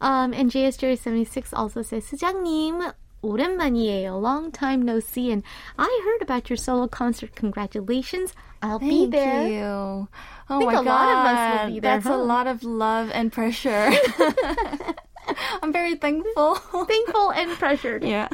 [0.00, 2.90] Um, and JSJ76 also says, 수장님,
[3.22, 4.20] 오랜만이에요.
[4.20, 5.30] Long time no see.
[5.30, 5.44] And
[5.78, 7.36] I heard about your solo concert.
[7.36, 8.34] Congratulations.
[8.62, 9.46] I'll be Thank there.
[9.46, 10.08] you.
[10.50, 12.14] Oh think my a god, lot of us will be there, That's huh?
[12.16, 13.92] a lot of love and pressure.
[15.62, 16.56] I'm very thankful.
[16.56, 18.02] Thankful and pressured.
[18.04, 18.28] yeah.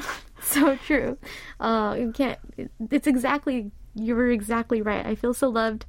[0.45, 1.19] so true.
[1.59, 2.39] Uh, you can't.
[2.91, 3.71] It's exactly.
[3.95, 5.05] You were exactly right.
[5.05, 5.87] I feel so loved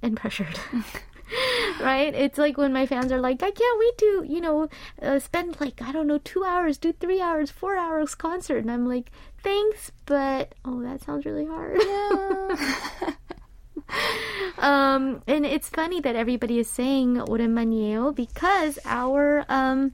[0.00, 0.58] and pressured.
[1.80, 2.14] right?
[2.14, 4.68] It's like when my fans are like, I can't wait to, you know,
[5.00, 8.70] uh, spend like I don't know, two hours, do three hours, four hours concert, and
[8.70, 9.10] I'm like,
[9.42, 11.80] thanks, but oh, that sounds really hard.
[14.58, 19.92] um, and it's funny that everybody is saying 오랜만이에요 because our um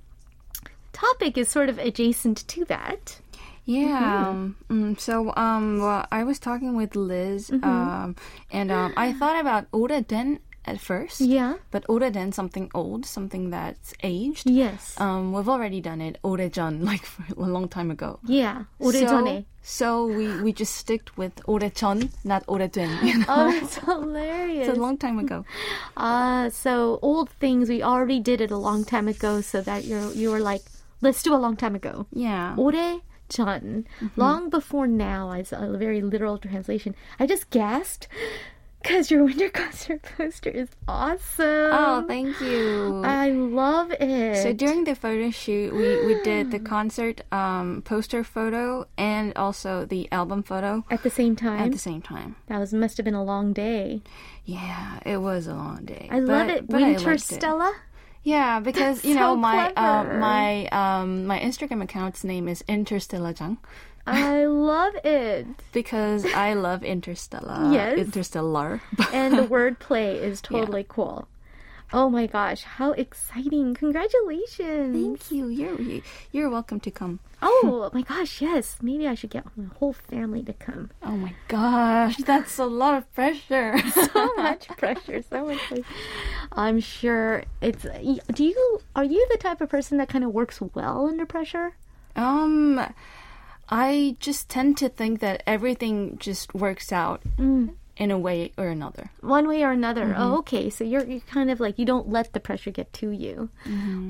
[0.93, 3.21] topic is sort of adjacent to that.
[3.65, 4.29] Yeah.
[4.31, 7.65] um, mm, so um, well, I was talking with Liz, Mm-hmm.
[7.69, 8.17] um,
[8.51, 11.21] and um, I thought about 오래된 at first.
[11.21, 11.55] Yeah.
[11.71, 14.49] But 오래된 something old, something that's aged.
[14.49, 14.95] Yes.
[14.99, 18.21] Um, we've already done it 오래전, like for a long time ago.
[18.25, 18.65] yeah.
[18.81, 19.45] 오래전에.
[19.61, 22.89] So, so we we just sticked with 오래전, not 오래된.
[23.05, 23.27] You know?
[23.29, 24.69] Oh, that's hilarious.
[24.69, 25.45] It's a long time ago.
[25.97, 30.13] Ah, so old things we already did it a long time ago, so that you're
[30.13, 30.63] you were like,
[31.03, 32.07] let's do a long time ago.
[32.13, 32.55] Yeah.
[32.57, 33.01] 오래
[33.34, 33.86] 전.
[34.16, 36.96] Long before now, as a very literal translation.
[37.20, 38.08] I just gasped
[38.84, 41.72] because your winter concert poster is awesome.
[41.72, 43.02] Oh, thank you.
[43.04, 44.44] I love it.
[44.44, 49.86] So during the photo shoot, we, we did the concert um, poster photo and also
[49.86, 52.36] the album photo at the same time, at the same time.
[52.48, 54.02] that was must have been a long day.
[54.46, 56.10] Yeah, it was a long day.
[56.12, 56.68] I love it.
[56.68, 57.70] Winter Stella.
[57.70, 57.93] it.
[58.24, 62.64] Yeah, because That's you know so my um, my um, my Instagram account's name is
[62.64, 63.58] Interstellajang
[64.06, 65.48] I love it.
[65.72, 67.72] because I love Interstellar.
[67.72, 67.98] Yes.
[67.98, 68.82] Interstellar.
[69.14, 71.28] And the wordplay is totally cool.
[71.94, 73.76] Oh my gosh, how exciting.
[73.76, 74.96] Congratulations.
[74.96, 75.48] Thank you.
[75.48, 76.02] You're
[76.32, 77.20] you're welcome to come.
[77.46, 78.78] Oh my gosh, yes.
[78.82, 80.92] Maybe I should get my whole family to come.
[81.04, 83.78] Oh my gosh, that's a lot of pressure.
[83.94, 85.84] So much pressure, so much pressure.
[86.54, 87.84] I'm sure it's
[88.34, 91.76] do you are you the type of person that kind of works well under pressure?
[92.16, 92.80] um,
[93.70, 97.22] I just tend to think that everything just works out
[97.98, 99.12] in a way or another.
[99.22, 100.06] One way or another.
[100.06, 100.22] Mm-hmm.
[100.22, 100.70] Oh, okay.
[100.70, 103.50] So you're you're kind of like you don't let the pressure get to you.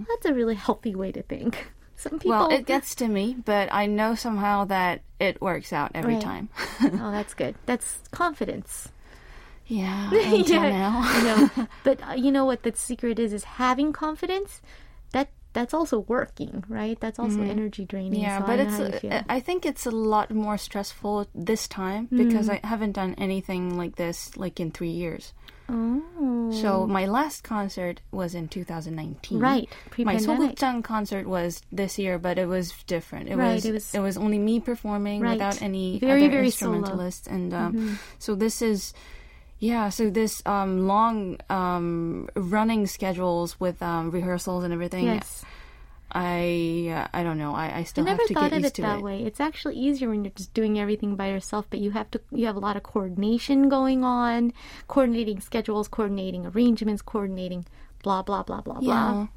[0.08, 1.72] That's a really healthy way to think.
[1.96, 2.48] Some people Mm-hmm.
[2.50, 6.24] Well, it gets to me, but I know somehow that it works out every Right.
[6.24, 6.50] time.
[6.82, 7.56] Oh, that's good.
[7.66, 8.90] That's confidence.
[9.68, 11.02] yeah, until now.
[11.04, 11.24] I
[11.58, 11.68] know.
[11.84, 14.62] But uh, you know what the secret is is having confidence.
[15.54, 17.00] That that's also working, right?
[17.00, 18.14] That's also energy draining.
[18.14, 18.22] Mm-hmm.
[18.22, 19.22] Yeah, so but I it's how you feel.
[19.30, 22.60] I think it's a lot more stressful this time because Mm.
[22.64, 25.34] I haven't done anything like this like in 3 years.
[25.70, 26.52] oh.
[26.62, 29.40] So my last concert was in 2019.
[29.40, 29.90] Right, My
[30.20, 30.58] pre-pandemic.
[30.84, 33.30] Concert was this year, but it was different.
[33.30, 35.34] It Right, was it was- it was only me performing Right.
[35.34, 36.74] without any Very, other very solo.
[36.74, 36.84] Mm-hmm.
[36.84, 38.94] instrumentalists, and um, so this is.
[39.64, 45.06] Yeah, so this um, long um, running schedules with um, rehearsals and everything.
[45.06, 45.46] yes.
[46.12, 47.56] I uh, I don't know.
[47.56, 49.04] I, I I still never have to thought get of used it to that it.
[49.04, 49.24] way.
[49.24, 52.46] It's actually easier when you're just doing everything by yourself, but you have to you
[52.46, 54.52] have a lot of coordination going on,
[54.88, 57.66] coordinating schedules, coordinating arrangements, coordinating
[58.04, 59.12] blah blah blah blah Yeah.
[59.14, 59.28] blah.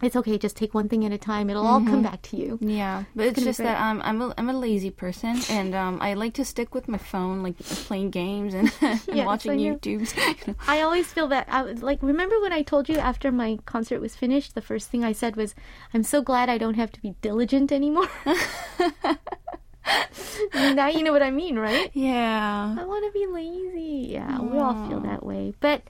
[0.00, 1.50] It's okay, just take one thing at a time.
[1.50, 2.58] It'll all come back to you.
[2.60, 5.98] Yeah, but it's gonna just that um, I'm a, I'm a lazy person, and um,
[6.00, 9.74] I like to stick with my phone, like playing games and, and Yes, watching know.
[9.74, 10.54] YouTubes.
[10.68, 14.00] I always feel that I was like remember when I told you after my concert
[14.00, 15.56] was finished, the first thing I said was,
[15.92, 18.08] "I'm so glad I don't have to be diligent anymore."
[20.54, 21.90] now you know what I mean, right?
[21.94, 22.76] yeah.
[22.78, 24.12] I want to be lazy.
[24.12, 25.54] Yeah, we all feel that way.
[25.60, 25.82] But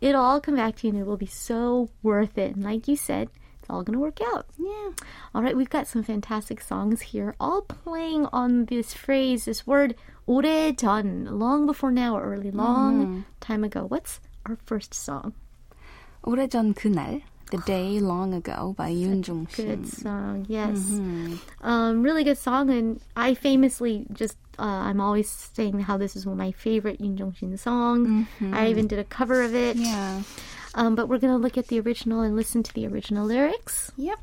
[0.00, 2.56] it'll all come back to you and it will be so worth it.
[2.56, 3.38] And like you said, it's
[3.72, 4.46] all going to work out.
[4.58, 4.90] Yeah.
[5.34, 9.94] All right, we've got some fantastic songs here, all playing on this phrase, this word,
[10.28, 13.24] 오래전, long before now or early, long mm.
[13.40, 13.84] time ago.
[13.86, 15.32] What's our first song?
[16.24, 17.22] 오래전 그날.
[17.50, 19.82] The Day Long Ago by Yoon Jong Shin.
[19.82, 20.78] Good song, yes.
[20.78, 21.36] Mm-hmm.
[21.60, 26.24] Um, really good song, and I famously just uh, I'm always saying how this is
[26.24, 28.08] one of my favorite Yoon Jong Shin songs.
[28.08, 28.54] Mm-hmm.
[28.54, 29.76] I even did a cover of it.
[29.76, 30.22] Yeah.
[30.74, 33.92] Um, but we're gonna look at the original and listen to the original lyrics.
[33.96, 34.18] Yep.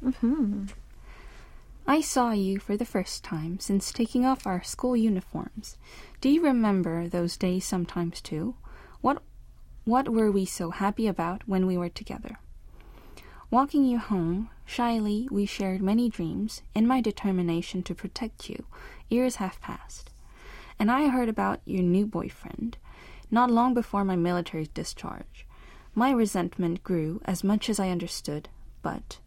[1.88, 5.78] I saw you for the first time since taking off our school uniforms.
[6.22, 8.56] Do you remember those days sometimes too?
[9.02, 9.24] What
[9.86, 12.38] what were we so happy about when we were together?
[13.50, 16.62] Walking you home, shyly we shared many dreams.
[16.76, 18.66] In my determination to protect you,
[19.10, 20.12] years have passed.
[20.78, 22.78] And I heard about your new boyfriend,
[23.32, 25.48] not long before my military discharge.
[25.96, 28.50] My resentment grew as much as I understood,
[28.82, 29.20] but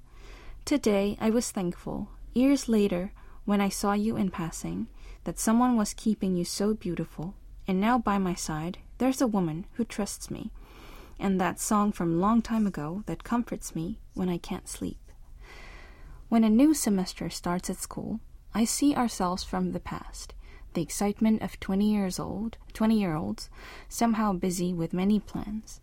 [0.64, 3.12] Today, I was thankful, years later,
[3.44, 4.86] when I saw you in passing,
[5.24, 7.34] that someone was keeping you so beautiful,
[7.66, 10.52] and now by my side, there's a woman who trusts me,
[11.18, 15.00] and that song from long time ago that comforts me when I can't sleep.
[16.28, 18.20] When a new semester starts at school,
[18.54, 20.32] I see ourselves from the past,
[20.74, 23.50] the excitement of 20 years old, 20 year olds,
[23.88, 25.81] somehow busy with many plans.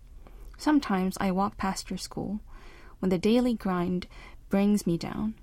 [0.59, 2.41] Sometimes I walk past your school,
[2.99, 4.07] when the daily grind
[4.49, 5.35] brings me down.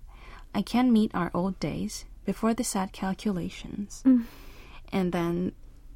[0.55, 4.03] I can meet our old days before the sad calculations.
[4.05, 4.25] Mm.
[4.93, 5.53] And then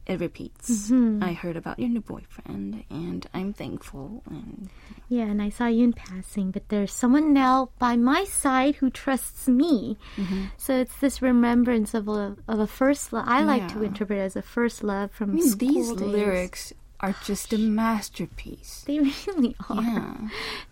[0.06, 0.90] it repeats.
[0.90, 1.22] Mm-hmm.
[1.22, 4.70] I heard about your new boyfriend and I'm thankful and
[5.08, 8.90] Yeah, and I saw you in passing, but there's someone now by my side who
[8.90, 9.98] trusts me.
[10.16, 10.44] Mm-hmm.
[10.56, 13.28] So it's this remembrance of a of a first love.
[13.28, 16.00] I like to interpret it as a first love from I mean, school these days.
[16.00, 18.84] lyrics are just a masterpiece.
[18.86, 19.82] They really are.
[19.82, 20.14] Yeah.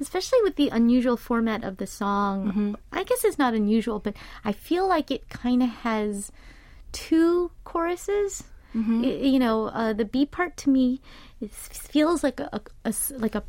[0.00, 2.48] Especially with the unusual format of the song.
[2.48, 2.74] Mm-hmm.
[2.92, 4.14] I guess it's not unusual, but
[4.44, 6.30] I feel like it kind of has
[6.92, 8.44] two choruses.
[8.74, 9.02] Mm-hmm.
[9.02, 11.00] Y- you know, uh, the B part to me
[11.40, 12.48] it feels like a,
[12.84, 13.42] a- a like a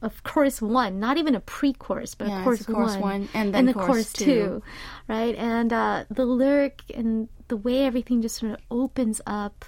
[0.00, 3.52] of chorus one, not even a pre-chorus, but Yeah, a chorus, chorus one, one, and
[3.52, 4.62] then the chorus two.
[5.08, 5.34] right?
[5.34, 9.64] And uh, the lyric and the way everything just sort of opens up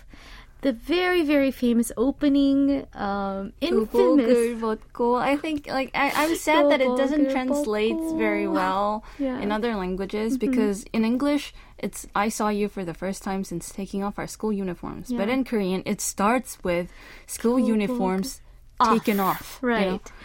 [0.61, 4.25] The very, very famous opening, um, infamous.
[4.25, 5.21] 교복을 벗고.
[5.21, 8.17] I think like I, I'm sad that it doesn't 교복을 translate 벗고.
[8.17, 9.33] very well Yeah.
[9.37, 9.43] Mm-hmm.
[9.43, 13.69] in other languages because in English it's I saw you for the first time since
[13.69, 15.13] taking off our school uniforms.
[15.13, 15.35] But Yeah.
[15.37, 16.89] in Korean it starts with
[17.27, 18.41] school 교복 uniforms
[18.81, 19.59] taken off.
[19.61, 20.01] you Right.
[20.01, 20.17] know?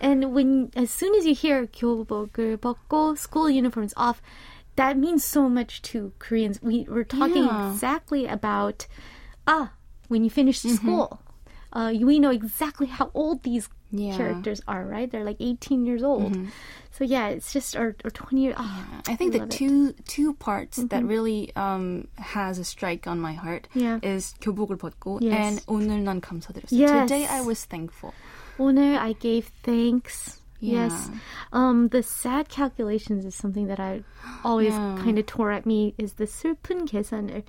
[0.00, 4.18] And when as soon as you hear 교복을 벗고 school uniforms off,
[4.74, 6.58] that means so much to Koreans.
[6.60, 7.70] We we're talking Yeah.
[7.70, 8.88] exactly about
[9.46, 9.70] ah
[10.08, 10.76] when you finish Mm-hmm.
[10.76, 11.20] school.
[11.74, 14.10] Uh, we know exactly how old these Yeah.
[14.10, 14.18] Mm-hmm.
[14.18, 15.06] characters are, right?
[15.10, 16.34] They're like 18 years old.
[16.90, 18.54] So yeah, it's just or, or 20 years.
[18.58, 19.54] ah, I think the love it.
[19.54, 23.98] two two parts that really um, has a strike on my heart Yeah.
[24.02, 25.34] is 교복을 벗고 Yes.
[25.34, 26.74] and 오늘 난 감사드렸어.
[26.74, 26.90] Yes.
[27.06, 28.10] Today I was thankful.
[28.58, 30.38] 오늘 I gave thanks.
[30.59, 31.09] Yes.
[31.53, 34.03] Um, the sad calculations is something that I
[34.43, 34.97] always yeah.
[34.99, 37.43] kind of tore at me is the 슬픈 계산을.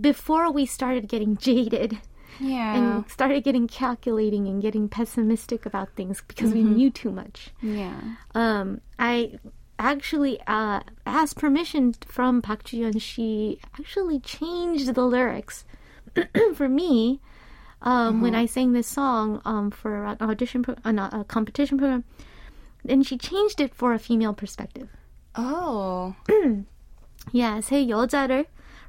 [0.00, 1.98] Before we started getting jaded
[2.38, 2.76] yeah.
[2.76, 6.68] and started getting calculating and getting pessimistic about things because mm-hmm.
[6.68, 7.50] we knew too much.
[7.60, 7.98] Yeah.
[8.34, 9.38] Um, I
[9.78, 13.00] actually uh, asked permission from Park Joo-yeon.
[13.00, 15.64] She actually changed the lyrics
[16.54, 17.20] for me
[17.81, 22.03] um, when I sang this song um, for an audition, pro- an, a competition program.
[22.87, 24.89] And she changed it for a female perspective.
[25.35, 26.15] Oh.
[27.33, 28.45] Yeah, 새 여자를,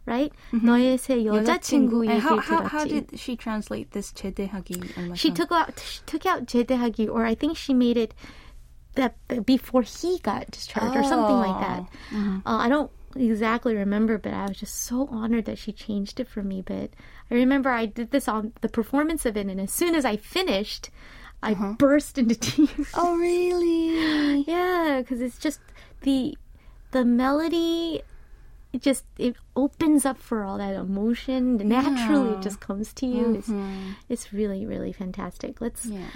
[0.07, 0.33] right?
[0.53, 2.89] 너의 새 여자친구 And 얘기를 how, how, how 들었지.
[3.11, 5.35] did she translate this 제대하기 얼마 She 전?
[5.35, 8.14] took out she took out 제대하기, or I think she made it
[8.95, 11.83] that before he got discharged, or something like that.
[12.14, 16.28] Uh, I don't exactly remember, but I was just so honored that she changed it
[16.28, 16.61] for me.
[16.61, 16.91] But
[17.30, 20.18] I remember I did this on the performance of it, and as soon as I
[20.18, 20.89] finished,
[21.41, 21.74] I uh-huh.
[21.78, 22.89] burst into tears.
[22.93, 24.43] Oh, really?
[24.47, 25.59] yeah, because it's just
[26.01, 26.38] the
[26.91, 28.01] the melody.
[28.72, 31.57] It just it opens up for all that emotion.
[31.57, 32.38] Naturally, yeah.
[32.38, 33.26] it just comes to you.
[33.26, 33.91] Mm-hmm.
[34.09, 35.61] It's it's really really fantastic.
[35.61, 35.86] Let's.
[35.86, 36.07] Yeah.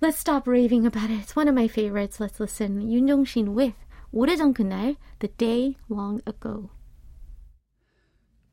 [0.00, 1.20] Let's stop raving about it.
[1.20, 2.20] It's one of my favorites.
[2.20, 2.82] Let's listen.
[2.82, 3.74] Yoon Jong Shin with
[4.16, 6.68] 오래전 그날, The Day Long Ago.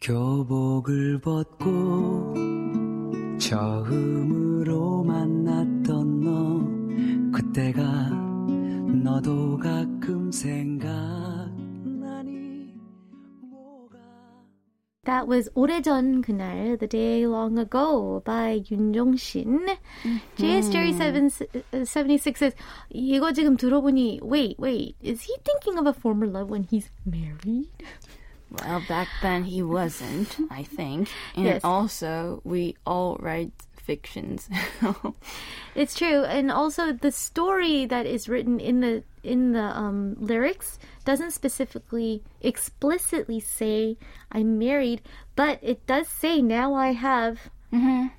[0.01, 2.33] 교복을 벗고
[3.37, 8.09] 처음으로 만났던 너 그때가
[9.03, 10.70] 너도 가끔 생
[15.04, 19.68] That was 오래전 그날, The Day Long Ago by 윤종신.
[20.36, 22.54] JS Jerry 76 says,
[22.90, 27.68] 이거 지금 들어보니, wait, wait, is he thinking of a former love when he's married?
[28.50, 31.08] Well, back then he wasn't, I think.
[31.36, 31.62] And Yes.
[31.62, 33.52] also, we all write
[33.90, 34.48] fictions.
[35.74, 40.78] It's true, and also the story that is written in the in the um, lyrics
[41.04, 43.96] doesn't specifically explicitly say
[44.32, 45.02] I'm married,
[45.36, 47.50] but it does say now I have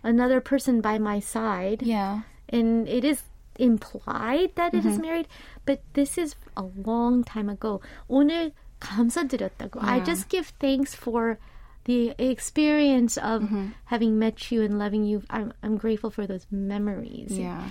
[0.03, 2.21] another person by my side, yeah.
[2.49, 3.23] and it is
[3.57, 5.27] implied that it is married,
[5.65, 7.81] but this is a long time ago.
[8.07, 9.81] 오늘 감사드렸다고.
[9.81, 10.03] I Yeah.
[10.05, 11.39] just give thanks for
[11.84, 13.48] the experience of
[13.84, 15.22] having met you and loving you.
[15.30, 17.36] I'm I'm grateful for those memories.
[17.36, 17.68] Yeah.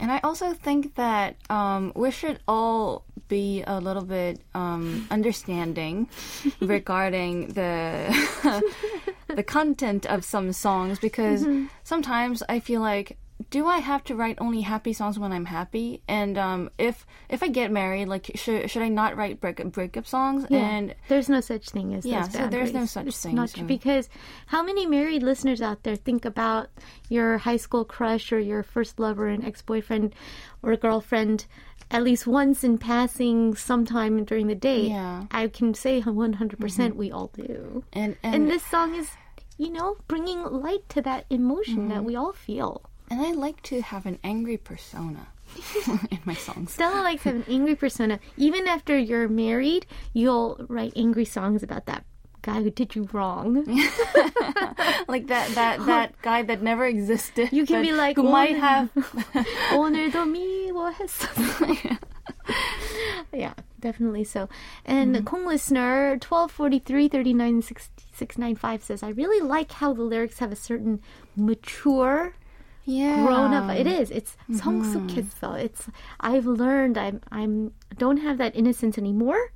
[0.00, 6.08] And I also think that um, we should all be a little bit um, understanding
[6.60, 8.62] regarding the
[9.34, 11.44] the content of some songs because
[11.82, 13.18] sometimes I feel like
[13.50, 16.02] do I have to write only happy songs when I'm happy?
[16.08, 20.06] And um, if if I get married, like should should I not write break, breakup
[20.06, 20.46] songs?
[20.50, 22.10] Yeah, And there's no such thing as that.
[22.10, 24.08] Yeah, so there's no such It's thing, Not so- because
[24.46, 26.68] how many married listeners out there think about
[27.08, 30.14] your high school crush or your first lover and ex-boyfriend
[30.62, 31.46] or girlfriend
[31.90, 34.88] at least once in passing sometime during the day?
[34.88, 35.24] Yeah.
[35.30, 37.84] I can say 100% we all do.
[37.92, 39.10] and And and, this song is,
[39.56, 42.82] you know, bringing light to that emotion that we all feel.
[43.09, 45.27] and I like to have an angry persona
[46.11, 46.73] in my songs.
[46.73, 48.19] Stella likes to have an angry persona.
[48.37, 52.05] Even after you're married, you'll write angry songs about that
[52.41, 53.63] guy who did you wrong.
[55.07, 57.49] like that that that guy that never existed.
[57.53, 58.89] You can but be like, who might "오늘- have.
[59.77, 61.29] 오늘도 미워했어.
[63.31, 64.49] yeah, definitely so.
[64.85, 65.25] And Mm-hmm.
[65.25, 71.01] Kong listener 1243 39 695 says, I really like how the lyrics have a certain
[71.35, 72.33] mature
[72.87, 73.69] yeah, grown up.
[73.75, 74.11] It is.
[74.11, 75.57] It's 성숙했어.
[75.57, 75.87] It's
[76.19, 76.97] I've learned.
[76.97, 79.51] I'm I'm don't have that innocence anymore,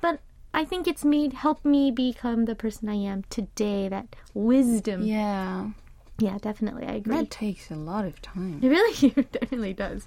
[0.00, 0.20] but
[0.52, 3.88] I think it's made helped me become the person I am today.
[3.88, 5.02] That wisdom.
[5.02, 5.70] Yeah,
[6.18, 6.86] Yeah, definitely.
[6.86, 7.16] I agree.
[7.16, 8.60] That takes a lot of time.
[8.62, 10.06] It really, it definitely does.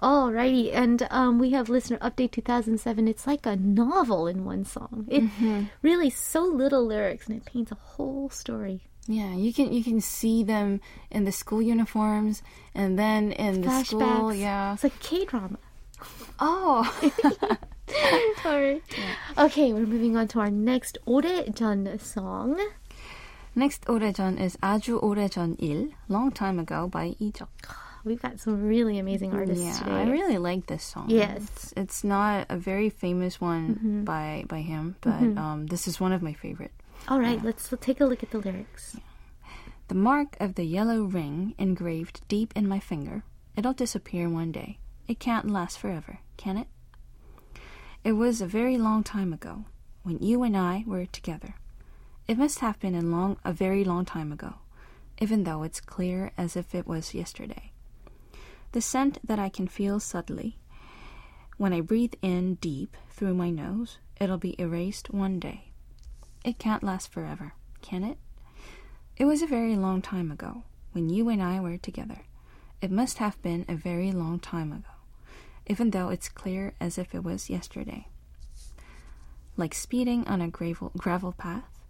[0.00, 3.08] Alrighty, and um, we have listener update 2007.
[3.08, 5.06] It's like a novel in one song.
[5.08, 5.24] It
[5.82, 8.82] really so little lyrics, and it paints a whole story.
[9.07, 10.79] Yeah, you can you can see them
[11.09, 12.43] in the school uniforms
[12.75, 13.85] and then in the Flashbacks.
[13.87, 14.33] school.
[14.33, 15.57] Yeah, it's like K drama.
[16.39, 16.85] Oh.
[18.43, 18.81] Sorry.
[18.97, 19.45] Yeah.
[19.45, 22.57] Okay, we're moving on to our next 오래전 song.
[23.55, 27.49] Next 오래전 is 아주 오래전 일, long time ago by Lee Juck.
[28.03, 29.91] We've got some really amazing artists yeah, today.
[29.91, 31.05] I really like this song.
[31.09, 34.03] Yes, it's, it's not a very famous one mm-hmm.
[34.05, 35.37] by by him, but mm-hmm.
[35.37, 36.71] um, this is one of my favorite.
[37.07, 38.97] All right, let's, let's take a look at the lyrics.
[39.87, 43.23] The mark of the yellow ring engraved deep in my finger.
[43.55, 44.77] It'll disappear one day.
[45.07, 46.67] It can't last forever, can it?
[48.03, 49.65] It was a very long time ago
[50.03, 51.55] when you and I were together.
[52.27, 54.55] It must have been a long a very long time ago,
[55.19, 57.71] even though it's clear as if it was yesterday.
[58.71, 60.57] The scent that I can feel subtly
[61.57, 65.70] when I breathe in deep through my nose, it'll be erased one day.
[66.43, 68.17] It can't last forever, can it?
[69.15, 72.21] It was a very long time ago when you and I were together.
[72.81, 74.89] It must have been a very long time ago,
[75.67, 78.07] even though it's clear as if it was yesterday.
[79.55, 81.85] Like speeding on a gravel, gravel path,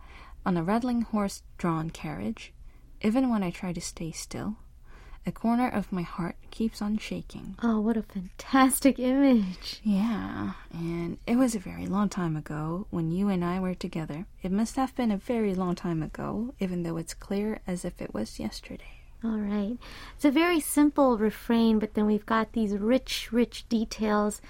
[0.46, 2.52] on a rattling horse drawn carriage,
[3.02, 4.58] even when I try to stay still,
[5.26, 7.56] a corner of my heart keeps on shaking.
[7.62, 9.80] Oh, what a fantastic image.
[9.84, 14.26] Yeah, and it was a very long time ago when you and I were together.
[14.42, 18.02] It must have been a very long time ago, even though it's clear as if
[18.02, 19.02] it was yesterday.
[19.24, 19.78] All right.
[20.16, 24.42] It's a very simple refrain, but then we've got these rich, rich details.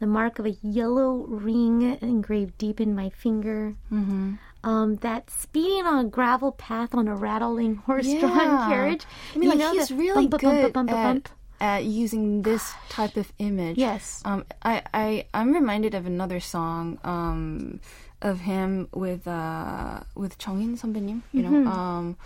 [0.00, 3.76] The mark of a yellow ring engraved deep in my finger.
[3.92, 4.34] Mm-hmm
[4.66, 8.66] um, that speeding on a gravel path on a rattling horse-drawn yeah.
[8.68, 9.04] carriage.
[9.34, 11.28] I mean, you like, he's really bump, good bump, bump,
[11.60, 13.78] at, at, using this type of image.
[13.78, 14.22] Yes.
[14.24, 17.78] Um, I, I, I'm reminded of another song um,
[18.20, 21.64] of him with uh, with Jung-in 선배님, you mm-hmm.
[21.64, 21.70] know.
[21.70, 22.16] Um,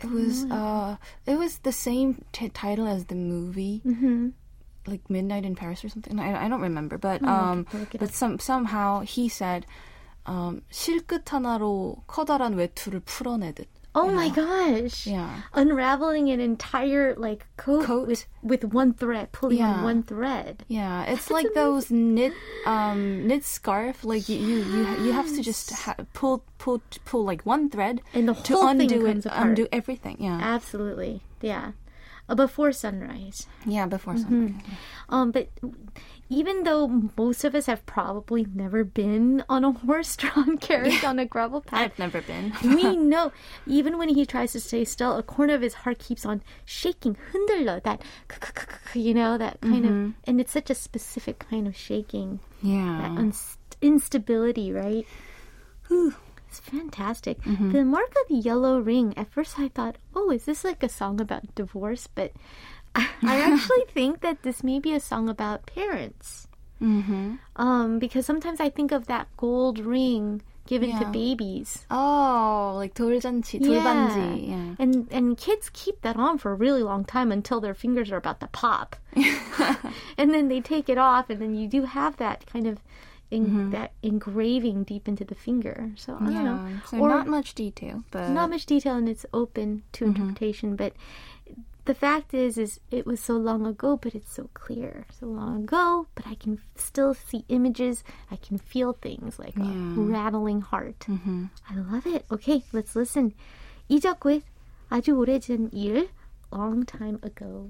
[0.00, 0.52] it was mm-hmm.
[0.52, 0.96] uh,
[1.26, 3.82] it was the same t- title as the movie.
[3.84, 4.28] Mm-hmm
[4.86, 6.18] like midnight in Paris or something.
[6.18, 7.66] I, I don't remember, but oh, um,
[7.98, 9.66] but some somehow he said
[10.27, 13.67] um, 실끝 하나로 커다란 외투를 풀어내듯.
[13.95, 15.05] Oh my gosh.
[15.05, 15.29] Yeah.
[15.53, 18.07] Unraveling an entire like coat, Coat.
[18.07, 19.83] with with one thread, pulling on Yeah.
[19.83, 20.65] one thread.
[20.67, 22.33] Yeah, it's like those knit
[22.65, 24.03] um knit scarf.
[24.03, 28.01] Like you you you, you have to just ha- pull pull pull like one thread
[28.15, 29.47] And the to whole thing undo comes it, apart.
[29.49, 30.17] undo everything.
[30.19, 31.21] Yeah, Absolutely.
[31.41, 31.77] Yeah.
[32.27, 33.45] Uh, before sunrise.
[33.67, 33.85] yeah.
[33.85, 34.57] Before Mm-hmm.
[34.57, 34.61] sunrise.
[35.09, 35.49] Um, but
[36.29, 41.25] even though most of us have probably never been on a horse-drawn carriage on a
[41.25, 42.53] gravel path, I've never been.
[42.63, 43.31] we know
[43.67, 47.15] even when he tries to stay still, a corner of his heart keeps on shaking.
[47.31, 48.01] 흔들려 that,
[48.95, 49.91] you know, that kind of,
[50.25, 53.15] and it's such a specific kind of shaking, that Yeah.
[53.19, 55.05] unst- instability, right?
[56.47, 57.41] It's fantastic.
[57.43, 59.13] The mark of the yellow ring.
[59.17, 62.07] At first, I thought, oh, is this like a song about divorce?
[62.07, 62.31] But
[62.95, 66.47] I actually think that this may be a song about parents.
[66.81, 67.35] Mm-hmm.
[67.55, 71.11] Um, because sometimes I think of that gold ring given to Yeah.
[71.11, 71.85] babies.
[71.89, 74.47] Oh, like 돌잔치, 돌반지.
[74.47, 74.75] Yeah.
[74.79, 78.17] And and kids keep that on for a really long time until their fingers are
[78.17, 78.95] about to pop.
[80.17, 82.79] and then they take it off and then you do have that kind of
[83.31, 85.89] in, that engraving deep into the finger.
[85.95, 86.43] So I don't Yeah.
[86.43, 86.67] know.
[86.85, 90.93] So Or- not much detail, but not much detail and it's open to interpretation but
[91.87, 95.63] the fact is is it was so long ago but it's so clear so long
[95.63, 99.61] ago but i can still see images i can feel things like a
[99.97, 101.05] rattling heart
[101.69, 103.33] i love it okay let's listen
[103.89, 104.43] 이적 with
[104.89, 106.07] 아주 오래전 일
[106.51, 107.67] long time ago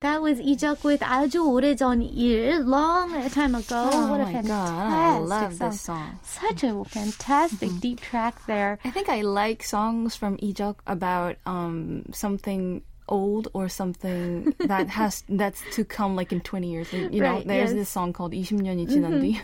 [0.00, 3.90] That was Lee Juck with 아주 오래전 일, long time ago.
[3.92, 5.68] Oh what a fantastic God, I love song.
[5.68, 6.18] this song.
[6.22, 7.78] Such a fantastic mm-hmm.
[7.80, 8.78] deep track there.
[8.82, 14.89] I think I like songs from Lee Juck about um, something old or something that
[14.89, 16.91] has that's to come like in 20 years.
[16.91, 17.73] You know, Right, there's yes.
[17.73, 19.39] this song called 20년이 지난 뒤.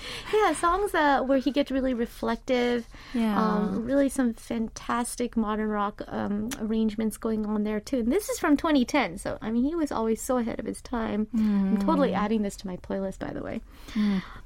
[0.33, 2.87] Yeah, songs uh, where he gets really reflective.
[3.13, 3.35] Yeah.
[3.37, 7.99] Um, really some fantastic modern rock um, arrangements going on there too.
[7.99, 10.81] And this is from 2010, so I mean he was always so ahead of his
[10.81, 11.27] time.
[11.35, 13.61] I'm totally adding this to my playlist, by the way.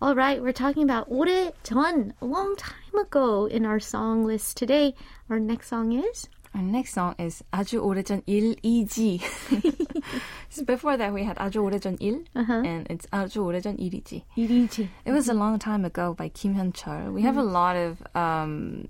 [0.01, 4.95] All right, we're talking about 오래전, a long time ago in our song list today.
[5.29, 9.19] Our next song is Our next song is 아주 오래전 일이지.
[10.49, 14.23] so before that, we had 아주 오래전 일, and it's 아주 오래전 일이지.
[14.35, 14.89] 이리지.
[15.05, 17.13] It was a long time ago by Kim Hyun Chul.
[17.13, 18.87] We have a lot of um,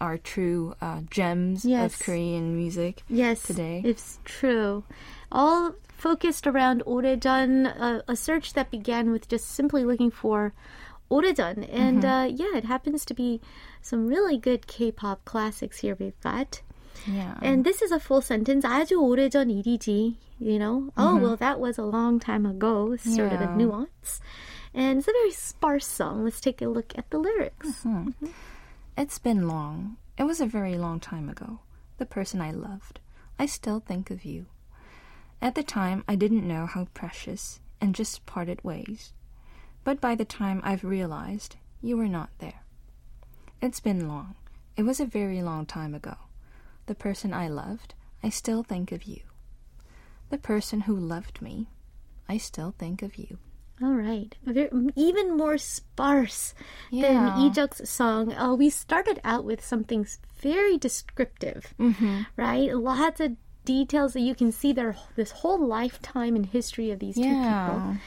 [0.00, 1.92] our true uh, gems Yes.
[1.94, 3.02] of Korean music.
[3.08, 3.82] Yes, today.
[3.84, 4.84] it's true.
[5.30, 10.54] All focused around 오래전, uh, a search that began with just simply looking for
[11.10, 11.68] 오래전.
[11.70, 13.40] And uh, yeah, it happens to be
[13.82, 16.62] some really good K-pop classics here we've got.
[17.06, 17.34] Yeah.
[17.42, 18.64] And this is a full sentence.
[18.64, 20.16] 아주 오래전 일이지.
[20.38, 22.96] You know, oh well, that was a long time ago.
[22.96, 23.56] Sort of the Yeah.
[23.56, 24.20] nuance,
[24.74, 26.24] and it's a very sparse song.
[26.24, 27.86] Let's take a look at the lyrics.
[28.98, 29.98] It's been long.
[30.18, 31.60] It was a very long time ago.
[31.98, 32.98] The person I loved.
[33.38, 34.46] I still think of you.
[35.40, 39.12] At the time, I didn't know how precious and just parted ways.
[39.84, 42.62] But by the time I've realized, you were not there.
[43.60, 44.34] It's been long.
[44.76, 46.16] It was a very long time ago.
[46.87, 49.21] The person I loved, I still think of you.
[50.29, 51.67] The person who loved me,
[52.27, 53.37] I still think of you.
[53.81, 54.33] All right.
[54.95, 56.55] Even more sparse
[56.89, 57.13] Yeah.
[57.13, 58.33] than Lee Juck's song.
[58.33, 60.07] Uh, we started out with something
[60.41, 62.21] very descriptive, Mm-hmm.
[62.35, 62.75] right?
[62.75, 63.35] Lots of
[63.65, 67.97] details that you can see their this whole lifetime and history of these two people.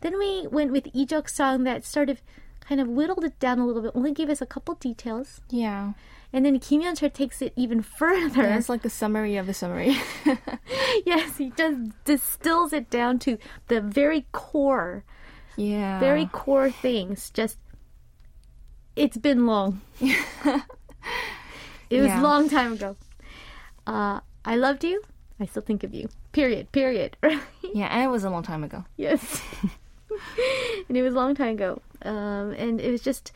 [0.00, 2.22] Then we went with Lee Juck's song that sort of
[2.60, 5.40] kind of whittled it down a little bit, only gave us a couple details.
[5.50, 5.92] Yeah.
[6.32, 8.44] And then Kim Yeon takes it even further.
[8.44, 9.96] It's like the summary of the summary.
[11.04, 15.04] yes, he just distills it down to the very core
[15.56, 15.98] yeah.
[16.00, 17.30] very core things.
[17.30, 17.58] Just
[18.96, 19.80] it's been long.
[20.00, 20.10] it
[21.90, 22.20] was Yeah.
[22.20, 22.96] a long time ago.
[23.86, 25.02] Uh, I loved you.
[25.38, 26.08] I still think of you.
[26.32, 26.70] Period.
[26.72, 27.16] Period.
[27.22, 27.40] Right?
[27.72, 28.84] Yeah, and it was a long time ago.
[28.96, 29.42] yes.
[30.88, 31.80] and it was a long time ago.
[32.02, 33.30] Um, and it was just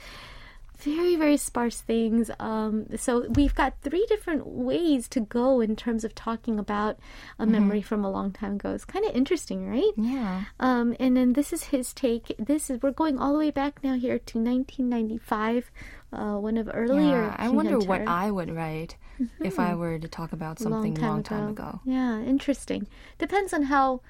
[0.79, 2.31] very, very sparse things.
[2.39, 6.99] Um, so we've got three different ways to go in terms of talking about
[7.39, 8.73] a memory from a long time ago.
[8.73, 9.93] It's kind of interesting, right?
[9.97, 10.45] Yeah.
[10.59, 12.35] Um, and then this is his take.
[12.39, 15.71] This is we're going all the way back now here to 1995,
[16.13, 17.23] uh, one of earlier.
[17.23, 18.97] Yeah, I wonder what I would write
[19.41, 21.81] if I were to talk about something long time, ago.
[21.85, 22.89] Yeah, interesting.
[23.19, 24.01] Depends on how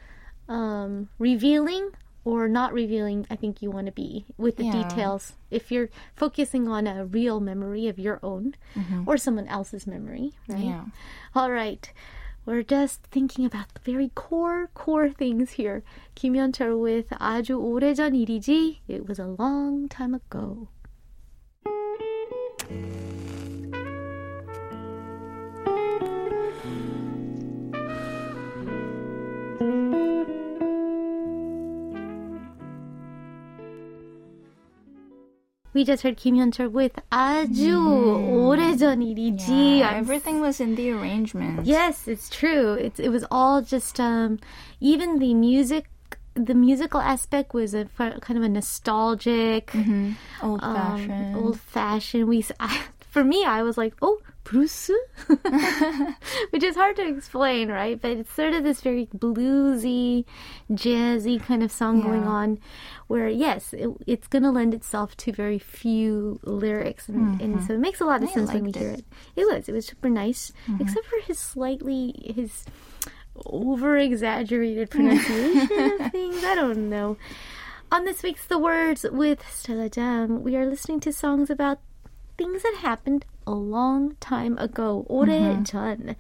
[0.49, 1.91] um, revealing
[2.25, 4.83] or not revealing I think you want to be with the yeah.
[4.83, 5.35] details.
[5.51, 9.05] If you're focusing on a real memory of your own mm-hmm.
[9.07, 10.65] or someone else's memory, right?
[10.65, 10.85] Yeah.
[11.35, 11.91] All right.
[12.47, 15.83] We're just thinking about the very core, core things here.
[16.15, 18.81] Kim Hyun-chul with 아주 오래전 일이지.
[18.87, 20.69] It was a long time ago.
[35.74, 39.46] We just heard Kim Yeon with 아주 오래전 일이지.
[39.48, 39.78] Mm-hmm.
[39.78, 41.66] Yeah, I'm everything was in the arrangement.
[41.66, 42.74] Yes, it's true.
[42.74, 44.40] It's it was all just um,
[44.82, 45.86] even the music.
[46.34, 49.70] The musical aspect was a f- kind of a nostalgic,
[50.42, 51.36] Old um, fashioned.
[51.36, 52.28] old fashioned.
[52.30, 54.91] We, s- I, for me, I was like, oh, blues,
[56.51, 58.01] which is hard to explain, right?
[58.01, 60.25] But it's sort of this very bluesy,
[60.71, 62.59] jazzy kind of song going on,
[63.07, 67.67] where yes, it, it's going to lend itself to very few lyrics, and, and mm-hmm.
[67.67, 68.99] so it makes a lot of I sense when we liked hear it.
[69.01, 69.05] it.
[69.37, 70.83] It was, it was super nice, mm-hmm.
[70.83, 72.65] except for his slightly his
[73.47, 76.45] over exaggerated pronunciation of things.
[76.45, 77.17] I don't know.
[77.91, 81.81] On this week's The Words with Stella Jang, we are listening to songs about
[82.38, 85.06] things that happened a long time ago.
[85.10, 86.16] 오래전.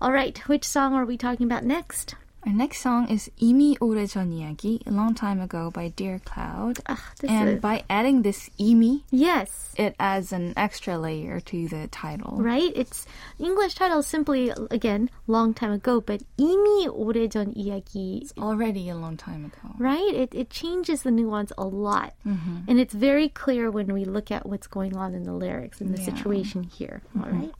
[0.00, 2.14] All right, which song are we talking about next?
[2.46, 6.78] Our next song is 이미 오래전 이야기, A Long Time Ago by Dear Cloud.
[6.88, 9.74] Ah, this and is- by adding this 이미, Yes.
[9.76, 12.38] it adds an extra layer to the title.
[12.40, 12.70] Right?
[12.76, 13.06] It's
[13.40, 19.16] English title is simply again long time ago, but 이미 오래전 이야기 Already a long
[19.16, 19.74] time ago.
[19.76, 20.14] right?
[20.14, 22.14] It, it changes the nuance a lot.
[22.24, 22.70] Mm-hmm.
[22.70, 25.92] And it's very clear when we look at what's going on in the lyrics and
[25.92, 26.06] the Yeah.
[26.06, 26.16] Mm-hmm.
[26.16, 27.02] situation here.
[27.18, 27.52] All right.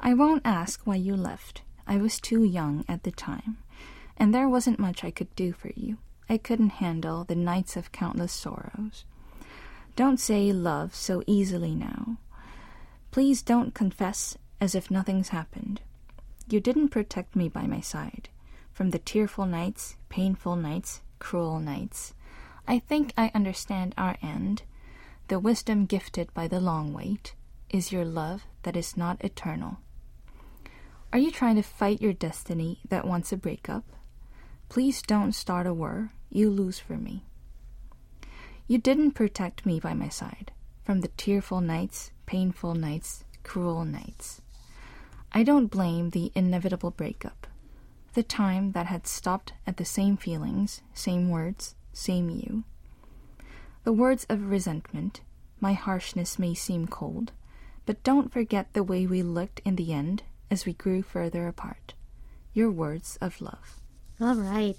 [0.00, 1.62] I won't ask why you left.
[1.87, 3.57] I was too young at the time,
[4.17, 5.97] and there wasn't much I could do for you.
[6.29, 9.03] I couldn't handle the nights of countless sorrows.
[9.95, 12.17] Don't say love so easily now.
[13.11, 15.81] Please don't confess as if nothing's happened.
[16.47, 18.29] You didn't protect me by my side.
[18.71, 22.13] From the tearful nights, painful nights, cruel nights.
[22.67, 24.63] I think I understand our end.
[25.27, 27.35] The wisdom gifted by the long wait
[27.69, 29.79] is your love that is not eternal.
[31.13, 33.83] Are you trying to fight your destiny that wants a breakup?
[34.69, 36.13] Please don't start a war.
[36.29, 37.25] You lose for me.
[38.65, 40.53] You didn't protect me by my side
[40.85, 44.41] from the tearful nights, painful nights, cruel nights.
[45.33, 47.45] I don't blame the inevitable breakup.
[48.13, 52.63] The time that had stopped at the same feelings, same words, same you.
[53.83, 55.19] The words of resentment,
[55.59, 57.33] my harshness may seem cold,
[57.85, 61.93] but don't forget the way we looked in the end as we grew further apart.
[62.53, 63.77] Your words of love.
[64.19, 64.77] All right,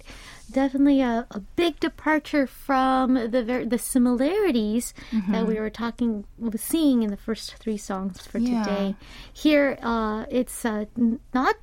[0.49, 4.93] definitely a, a big departure from the ver- the similarities
[5.27, 6.23] that we were talking,
[6.55, 8.63] seeing in the first three songs for Yeah.
[8.63, 8.95] today.
[9.33, 10.85] Here, uh, it's uh,
[11.33, 11.55] not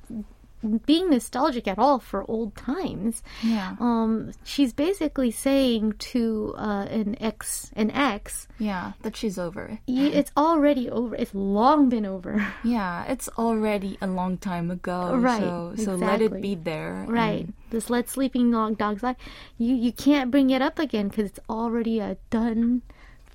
[0.85, 3.23] being nostalgic at all for old times.
[3.43, 3.75] Yeah.
[3.79, 10.31] Um, she's basically saying to uh, an ex, an ex, Yeah, that she's over it's
[10.37, 11.15] already over.
[11.15, 12.45] It's long been over.
[12.63, 15.15] Yeah, it's already a long time ago.
[15.15, 17.05] Right, So, so let it be there.
[17.07, 17.45] Right.
[17.45, 19.15] and- Just let sleeping dog dogs lie.
[19.57, 22.81] You you can't bring it up again because it's already a done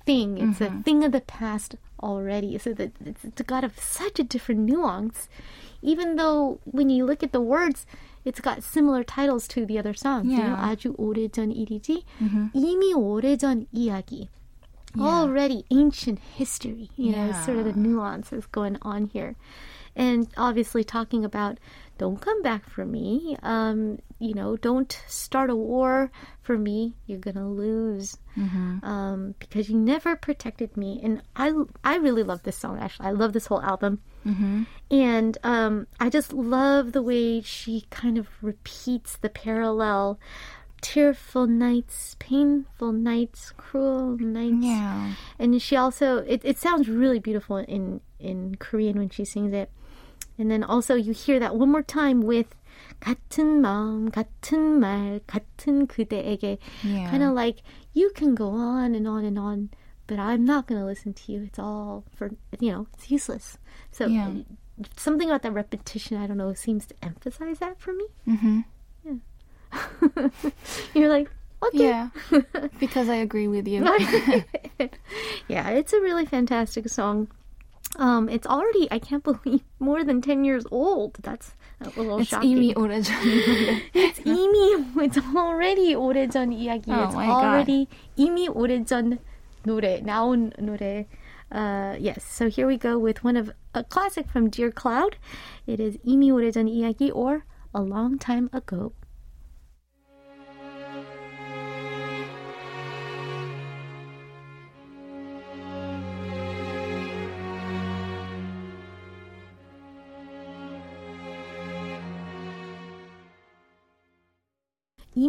[0.05, 0.37] thing.
[0.37, 0.79] It's Mm-hmm.
[0.79, 2.57] a thing of the past already.
[2.57, 5.27] So that it's, it's got a, such a different nuance
[5.82, 7.86] Even though when you look at the words,
[8.24, 10.30] it's got similar titles to the other songs.
[10.30, 10.74] You know, Yeah.
[10.76, 12.04] 아주 오래전 일이지.
[12.54, 14.28] 이미 오래전 이야기.
[14.98, 16.90] Already ancient history.
[16.96, 19.36] You know, sort of the nuances going on here.
[19.96, 21.58] And obviously talking about
[21.98, 23.36] don't come back for me.
[23.42, 26.11] Um, you know, don't start a war
[26.41, 26.95] for me.
[27.05, 28.17] You're gonna lose
[28.83, 30.99] um, because you never protected me.
[31.03, 31.53] And I,
[31.83, 32.79] I really love this song.
[32.79, 34.01] Actually, I love this whole album.
[34.91, 40.19] And um, I just love the way she kind of repeats the parallel.
[40.81, 44.65] Tearful nights, painful nights, cruel nights.
[44.65, 45.13] Yeah.
[45.39, 49.71] And she also it, it sounds really beautiful in in Korean when she sings it.
[50.37, 52.55] And then also you hear that one more time with
[53.00, 56.58] 같은 마음, 같은 말, 같은 그대에게.
[56.84, 57.10] Yeah.
[57.10, 57.62] Kind of like
[57.94, 59.70] you can go on and on and on,
[60.06, 61.42] but I'm not going to listen to you.
[61.42, 62.30] It's all for
[62.60, 63.58] you know, it's useless.
[63.90, 64.30] So Yeah.
[64.96, 68.06] something about that repetition, I don't know, seems to emphasize that for me.
[68.28, 68.60] Mm-hmm.
[70.94, 71.30] You're like,
[71.62, 71.88] okay.
[71.88, 72.08] Yeah.
[72.78, 73.84] because I agree with you.
[75.48, 77.28] yeah, it's a really fantastic song.
[77.96, 81.16] Um, it's already, I can't believe, more than 10 years old.
[81.22, 82.50] That's a little It's shocking.
[82.56, 83.82] 이미 오래전 노래.
[83.94, 86.88] It's 이미, it's already 오래전 이야기.
[86.90, 87.44] Oh it's my God.
[87.44, 89.18] already 이미 오래전
[89.64, 91.06] 노래, 나온 노래.
[91.50, 95.16] Uh, yes, so here we go with one of a classic from Dear Cloud.
[95.66, 98.92] It is 이미 오래전 이야기 or A Long Time Ago.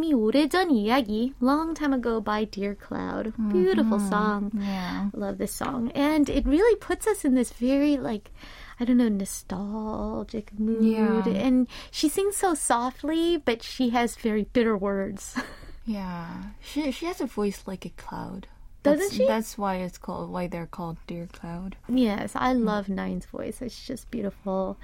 [0.07, 3.33] 이미 오래전 이야기, Long Time Ago by Dear Cloud.
[3.51, 4.51] Beautiful song.
[4.57, 5.09] Yeah.
[5.13, 5.91] Love this song.
[5.93, 8.31] And it really puts us in this very, like,
[8.79, 10.81] I don't know, nostalgic mood.
[11.27, 11.27] Yeah.
[11.35, 15.35] And she sings so softly, but she has very bitter words.
[15.85, 16.55] Yeah.
[16.61, 18.47] She she has a voice like a cloud.
[18.83, 19.27] Doesn't That's- she?
[19.27, 21.75] That's why it's called why they're called Dear Cloud.
[21.89, 23.61] yes, I love Nine's voice.
[23.61, 24.77] It's just beautiful.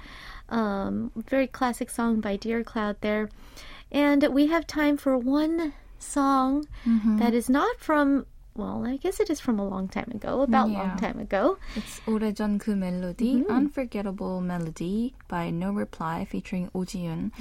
[0.50, 3.28] Um, very classic song by Dear Cloud there.
[3.92, 7.18] And we have time for one song Mm-hmm.
[7.18, 8.24] that is not from,
[8.56, 10.96] well, I guess it is from a long time ago, about a long Yeah.
[10.96, 11.58] time ago.
[11.76, 13.52] It's 오래전 그 멜로디, Mm-hmm.
[13.52, 17.32] Unforgettable Melody by No Reply featuring Oh Ji-yoon.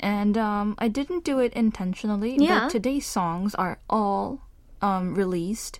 [0.00, 2.66] And um, I didn't do it intentionally, Yeah.
[2.66, 4.40] but today's songs are all
[4.82, 5.78] um, released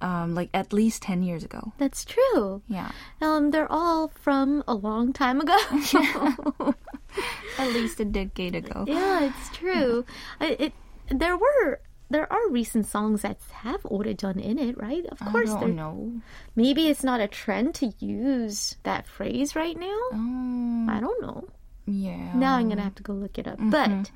[0.00, 1.72] um, like at least 10 years ago.
[1.76, 2.62] That's true.
[2.68, 2.92] Yeah.
[3.20, 5.58] Um, they're all from a long time ago.
[7.57, 8.85] At least a decade ago.
[8.87, 10.05] Yeah, it's true.
[10.39, 10.73] it
[11.09, 13.81] there were there are recent songs that have
[14.17, 15.05] done in it, right?
[15.07, 16.21] Of course, I don't know.
[16.55, 19.99] Maybe it's not a trend to use that phrase right now.
[20.13, 21.47] Um, I don't know.
[21.85, 22.33] Yeah.
[22.35, 23.57] Now I'm gonna have to go look it up.
[23.57, 23.69] Mm-hmm.
[23.71, 24.11] But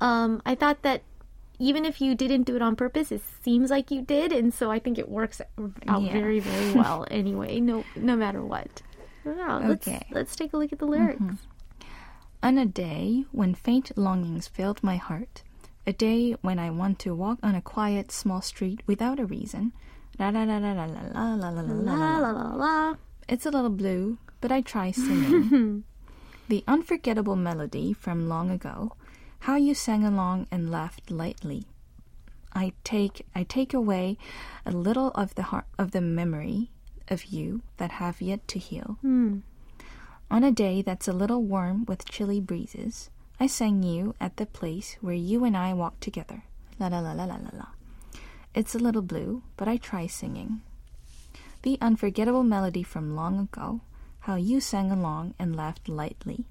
[0.00, 1.02] um, I thought that
[1.58, 4.70] even if you didn't do it on purpose, it seems like you did, and so
[4.70, 5.42] I think it works
[5.86, 6.12] out yeah.
[6.12, 7.06] very, very well.
[7.10, 8.80] anyway, no, no matter what.
[9.24, 9.92] Wow, okay.
[9.92, 11.20] Let's, let's take a look at the lyrics.
[11.20, 11.49] Mm-hmm.
[12.42, 15.42] On a day when faint longings filled my heart,
[15.86, 19.72] a day when I want to walk on a quiet small street without a reason.
[20.18, 22.18] La la la la la la la la la la La la.
[22.18, 22.94] la la la.
[23.28, 25.84] It's a little blue, but I try singing.
[26.48, 28.96] The unforgettable melody from long ago,
[29.40, 31.66] how you sang along and laughed lightly.
[32.52, 34.18] I take I take away
[34.66, 36.70] a little of the heart of the memory
[37.08, 38.98] of you that have yet to heal.
[40.32, 43.10] On a day that's a little warm with chilly breezes,
[43.40, 46.44] I sang you at the place where you and I walked together.
[46.78, 47.66] La la la la la la la.
[48.54, 50.62] It's a little blue, but I try singing.
[51.62, 53.80] The unforgettable melody from long ago,
[54.20, 56.46] how you sang along and laughed lightly.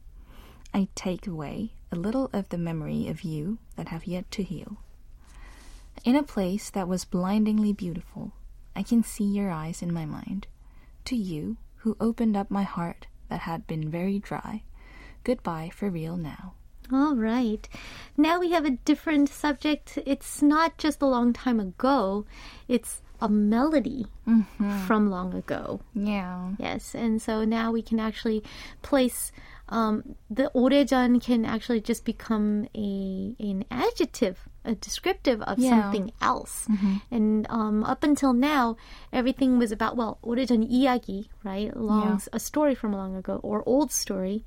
[0.73, 4.75] I take away a little of the memory of you that have yet to heal.
[6.03, 8.33] In a place that was blindingly beautiful,
[8.75, 10.47] I can see your eyes in my mind.
[11.05, 14.62] To you, who opened up my heart that had been very dry,
[15.24, 16.54] goodbye for real now.
[16.92, 17.66] All right.
[18.16, 19.98] Now we have a different subject.
[20.04, 22.26] It's not just a long time ago,
[22.68, 24.06] it's a melody
[24.86, 25.80] from long ago.
[25.94, 26.52] Yeah.
[26.58, 28.42] Yes, and so now we can actually
[28.82, 29.32] place
[29.68, 35.69] um, the 오래전 can actually just become a an adjective, a descriptive of yeah.
[35.69, 36.67] something else.
[36.69, 36.95] Mm-hmm.
[37.11, 38.77] And um, up until now,
[39.11, 41.75] everything was about well, origin iagi right?
[41.75, 42.33] Long yeah.
[42.33, 44.43] a story from long ago or old story.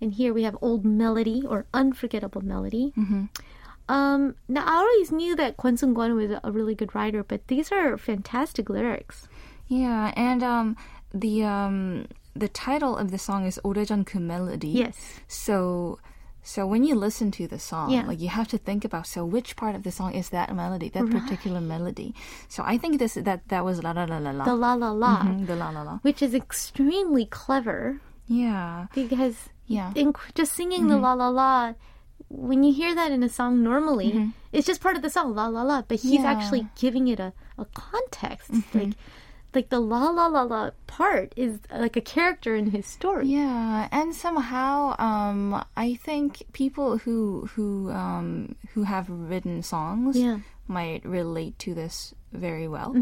[0.00, 2.92] And here we have old melody or unforgettable melody.
[2.98, 3.26] Mm-hmm.
[3.88, 7.70] Um, now I always knew that Kwon Soon-kwan was a really good writer, but these
[7.70, 9.28] are fantastic lyrics.
[9.68, 10.76] Yeah, and um,
[11.12, 14.68] the um, the title of the song is 오래전 그 melody.
[14.68, 14.96] Yes.
[15.28, 15.98] So
[16.42, 18.02] so when you listen to the song, Yeah.
[18.06, 20.88] like you have to think about so which part of the song is that melody,
[20.90, 22.14] that particular melody.
[22.48, 24.44] So I think this that that was la la la la la.
[24.44, 25.22] The la la la.
[25.22, 25.98] Mhm, the la la la.
[26.02, 28.86] which is extremely clever Yeah.
[28.94, 29.92] because Yeah.
[29.94, 31.04] in, just singing the mm-hmm.
[31.04, 31.74] la la la
[32.28, 34.30] when you hear that in a song normally mm-hmm.
[34.52, 36.32] it's just part of the song la la la but he's Yeah.
[36.32, 38.78] actually giving it a, a context mm-hmm.
[38.78, 38.94] like
[39.54, 43.88] like the la la la la part is like a character in his story Yeah,
[43.92, 50.38] and somehow um I think people who who um who have written songs Yeah.
[50.68, 52.94] might relate to this very well.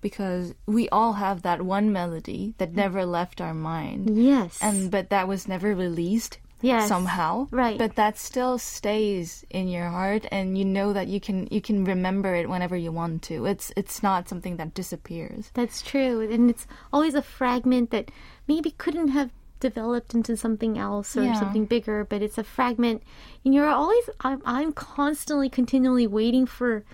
[0.00, 4.16] Because we all have that one melody that never left our mind.
[4.16, 6.88] yes and but that was never released Yes.
[6.88, 7.76] somehow Right.
[7.78, 11.84] but that still stays in your heart and you know that you can you can
[11.84, 16.20] remember it whenever you want to it's it's not something that disappears That's true.
[16.22, 18.10] And it's always a fragment that
[18.48, 19.30] maybe couldn't have
[19.60, 21.34] developed into something else or Yeah.
[21.38, 23.02] something bigger, but it's a fragment.
[23.44, 26.84] And you're always, I'm, I'm constantly, continually waiting for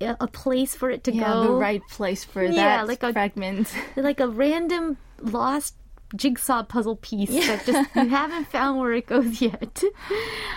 [0.00, 1.42] a, place for it to yeah go.
[1.42, 5.74] the right place for Yeah, that like a- fragment Like a random lost
[6.16, 9.82] jigsaw puzzle piece that just you haven't found where it goes yet.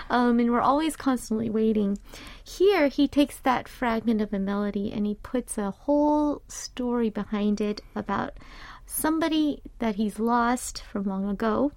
[0.09, 1.97] Um, and we're always constantly waiting.
[2.43, 7.61] Here, he takes that fragment of a melody and he puts a whole story behind
[7.61, 8.37] it about
[8.85, 11.71] somebody that he's lost from long ago.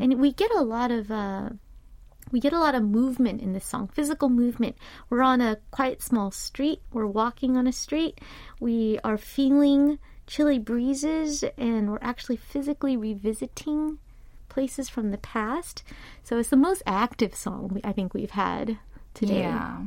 [0.00, 1.10] And we get a lot of.
[1.10, 1.50] Uh,
[2.32, 4.76] we get a lot of movement in this song, physical movement.
[5.08, 6.80] We're on a quite small street.
[6.92, 8.20] We're walking on a street.
[8.60, 9.98] We are feeling
[10.30, 13.98] chilly breezes and we're actually physically revisiting
[14.48, 15.82] places from the past.
[16.22, 18.78] So it's the most active song we, I think we've had
[19.12, 19.40] today.
[19.40, 19.82] yeah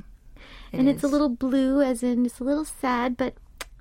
[0.71, 3.33] It and it's a little blue, as in it's a little sad, but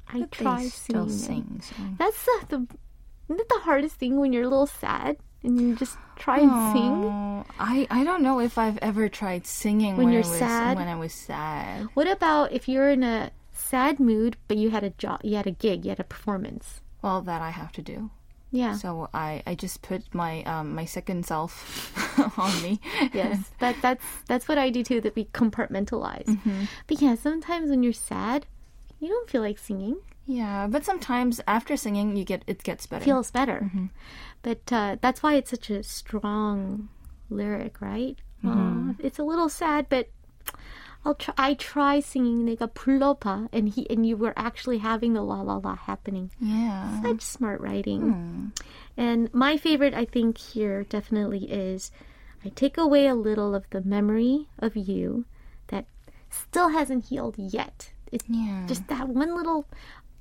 [0.09, 1.61] I But try still singing.
[1.61, 1.83] sing so.
[1.99, 2.59] That's the, the
[3.29, 6.51] isn't it the hardest thing when you're a little sad and you just try and
[6.73, 7.05] sing?
[7.11, 10.77] Oh, I I don't know if I've ever tried singing When when, you're was sad?
[10.77, 11.89] when I was sad.
[11.95, 13.31] What about if you're in a
[13.73, 16.83] sad mood, but you had a job, you had a gig, you had a performance?
[17.01, 18.11] Well, that I have to do.
[18.51, 18.77] Yeah.
[18.77, 21.53] So I, I just put my um, my second self
[22.39, 22.81] on me.
[23.15, 25.01] yes, that that's that's what I do too.
[25.01, 26.27] That we compartmentalize.
[26.27, 26.65] Mm-hmm.
[26.87, 28.45] But yeah, sometimes when you're sad,
[29.01, 29.97] you don't feel like singing.
[30.27, 33.05] Yeah, but sometimes after singing, you get it gets better.
[33.05, 33.71] Feels better.
[34.43, 36.91] But uh, that's why it's such a strong
[37.31, 38.19] lyric, right?
[38.45, 40.11] Uh, it's a little sad, but
[41.05, 45.41] I'll try, I try singing nega and he and you were actually having the la
[45.41, 46.31] la la happening.
[46.41, 48.01] Yeah, such smart writing.
[48.01, 48.47] Hmm.
[48.97, 51.91] And my favorite, I think, here definitely is,
[52.45, 55.25] I take away a little of the memory of you
[55.69, 55.87] that
[56.31, 57.91] still hasn't healed yet.
[58.13, 58.65] It's yeah.
[58.67, 59.67] just that one little.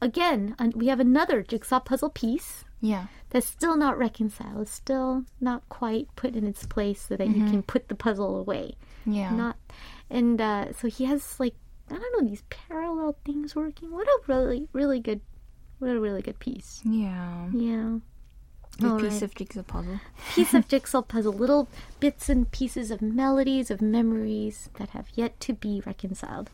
[0.02, 2.64] Again, we have another jigsaw puzzle piece.
[2.80, 3.08] Yeah.
[3.30, 7.46] That's still not reconciled, still not quite put in its place so that mm-hmm.
[7.46, 8.76] you can put the puzzle away.
[9.06, 9.32] Yeah.
[9.32, 9.58] Not
[10.12, 11.56] and uh, so he has like
[11.90, 13.92] I don't know these parallel things working.
[13.92, 15.22] What a really really good,
[15.80, 16.82] what a really good piece.
[16.86, 17.50] yeah.
[17.54, 17.98] Yeah.
[18.84, 19.22] All piece right.
[19.24, 20.00] of jigsaw puzzle.
[20.34, 21.68] piece of jigsaw puzzle, little
[22.00, 26.50] bits and pieces of melodies, of memories that have yet to be reconciled.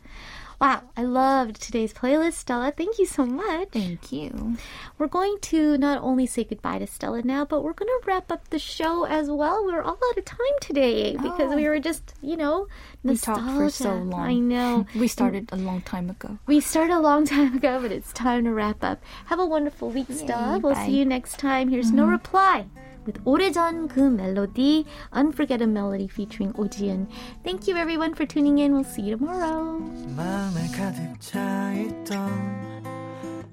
[0.60, 2.72] Wow, I loved today's playlist, Stella.
[2.76, 3.68] Thank you so much.
[3.70, 4.56] Thank you.
[4.98, 8.32] We're going to not only say goodbye to Stella now, but we're going to wrap
[8.32, 9.64] up the show as well.
[9.64, 11.56] We're all out of time today because Oh.
[11.56, 12.66] we were just, you know,
[13.04, 13.40] nostalgia.
[13.42, 14.20] We talked for so long.
[14.20, 14.86] I know.
[14.96, 16.38] We started a long time ago.
[16.46, 19.00] We started a long time ago, but it's time to wrap up.
[19.26, 20.54] Have a wonderful week, Stella.
[20.56, 21.68] Yay, We'll see you next time.
[21.68, 22.12] Here's No mm-hmm.
[22.12, 22.66] Reply
[23.07, 24.85] with 오래전 그 멜로디,
[25.15, 27.07] Unforgettable Melody featuring 오지은.
[27.43, 28.73] Thank you everyone for tuning in.
[28.73, 29.79] We'll see you tomorrow.
[30.15, 32.29] 마음에 가득 차있던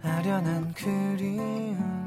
[0.03, 2.03] 아련한 그리움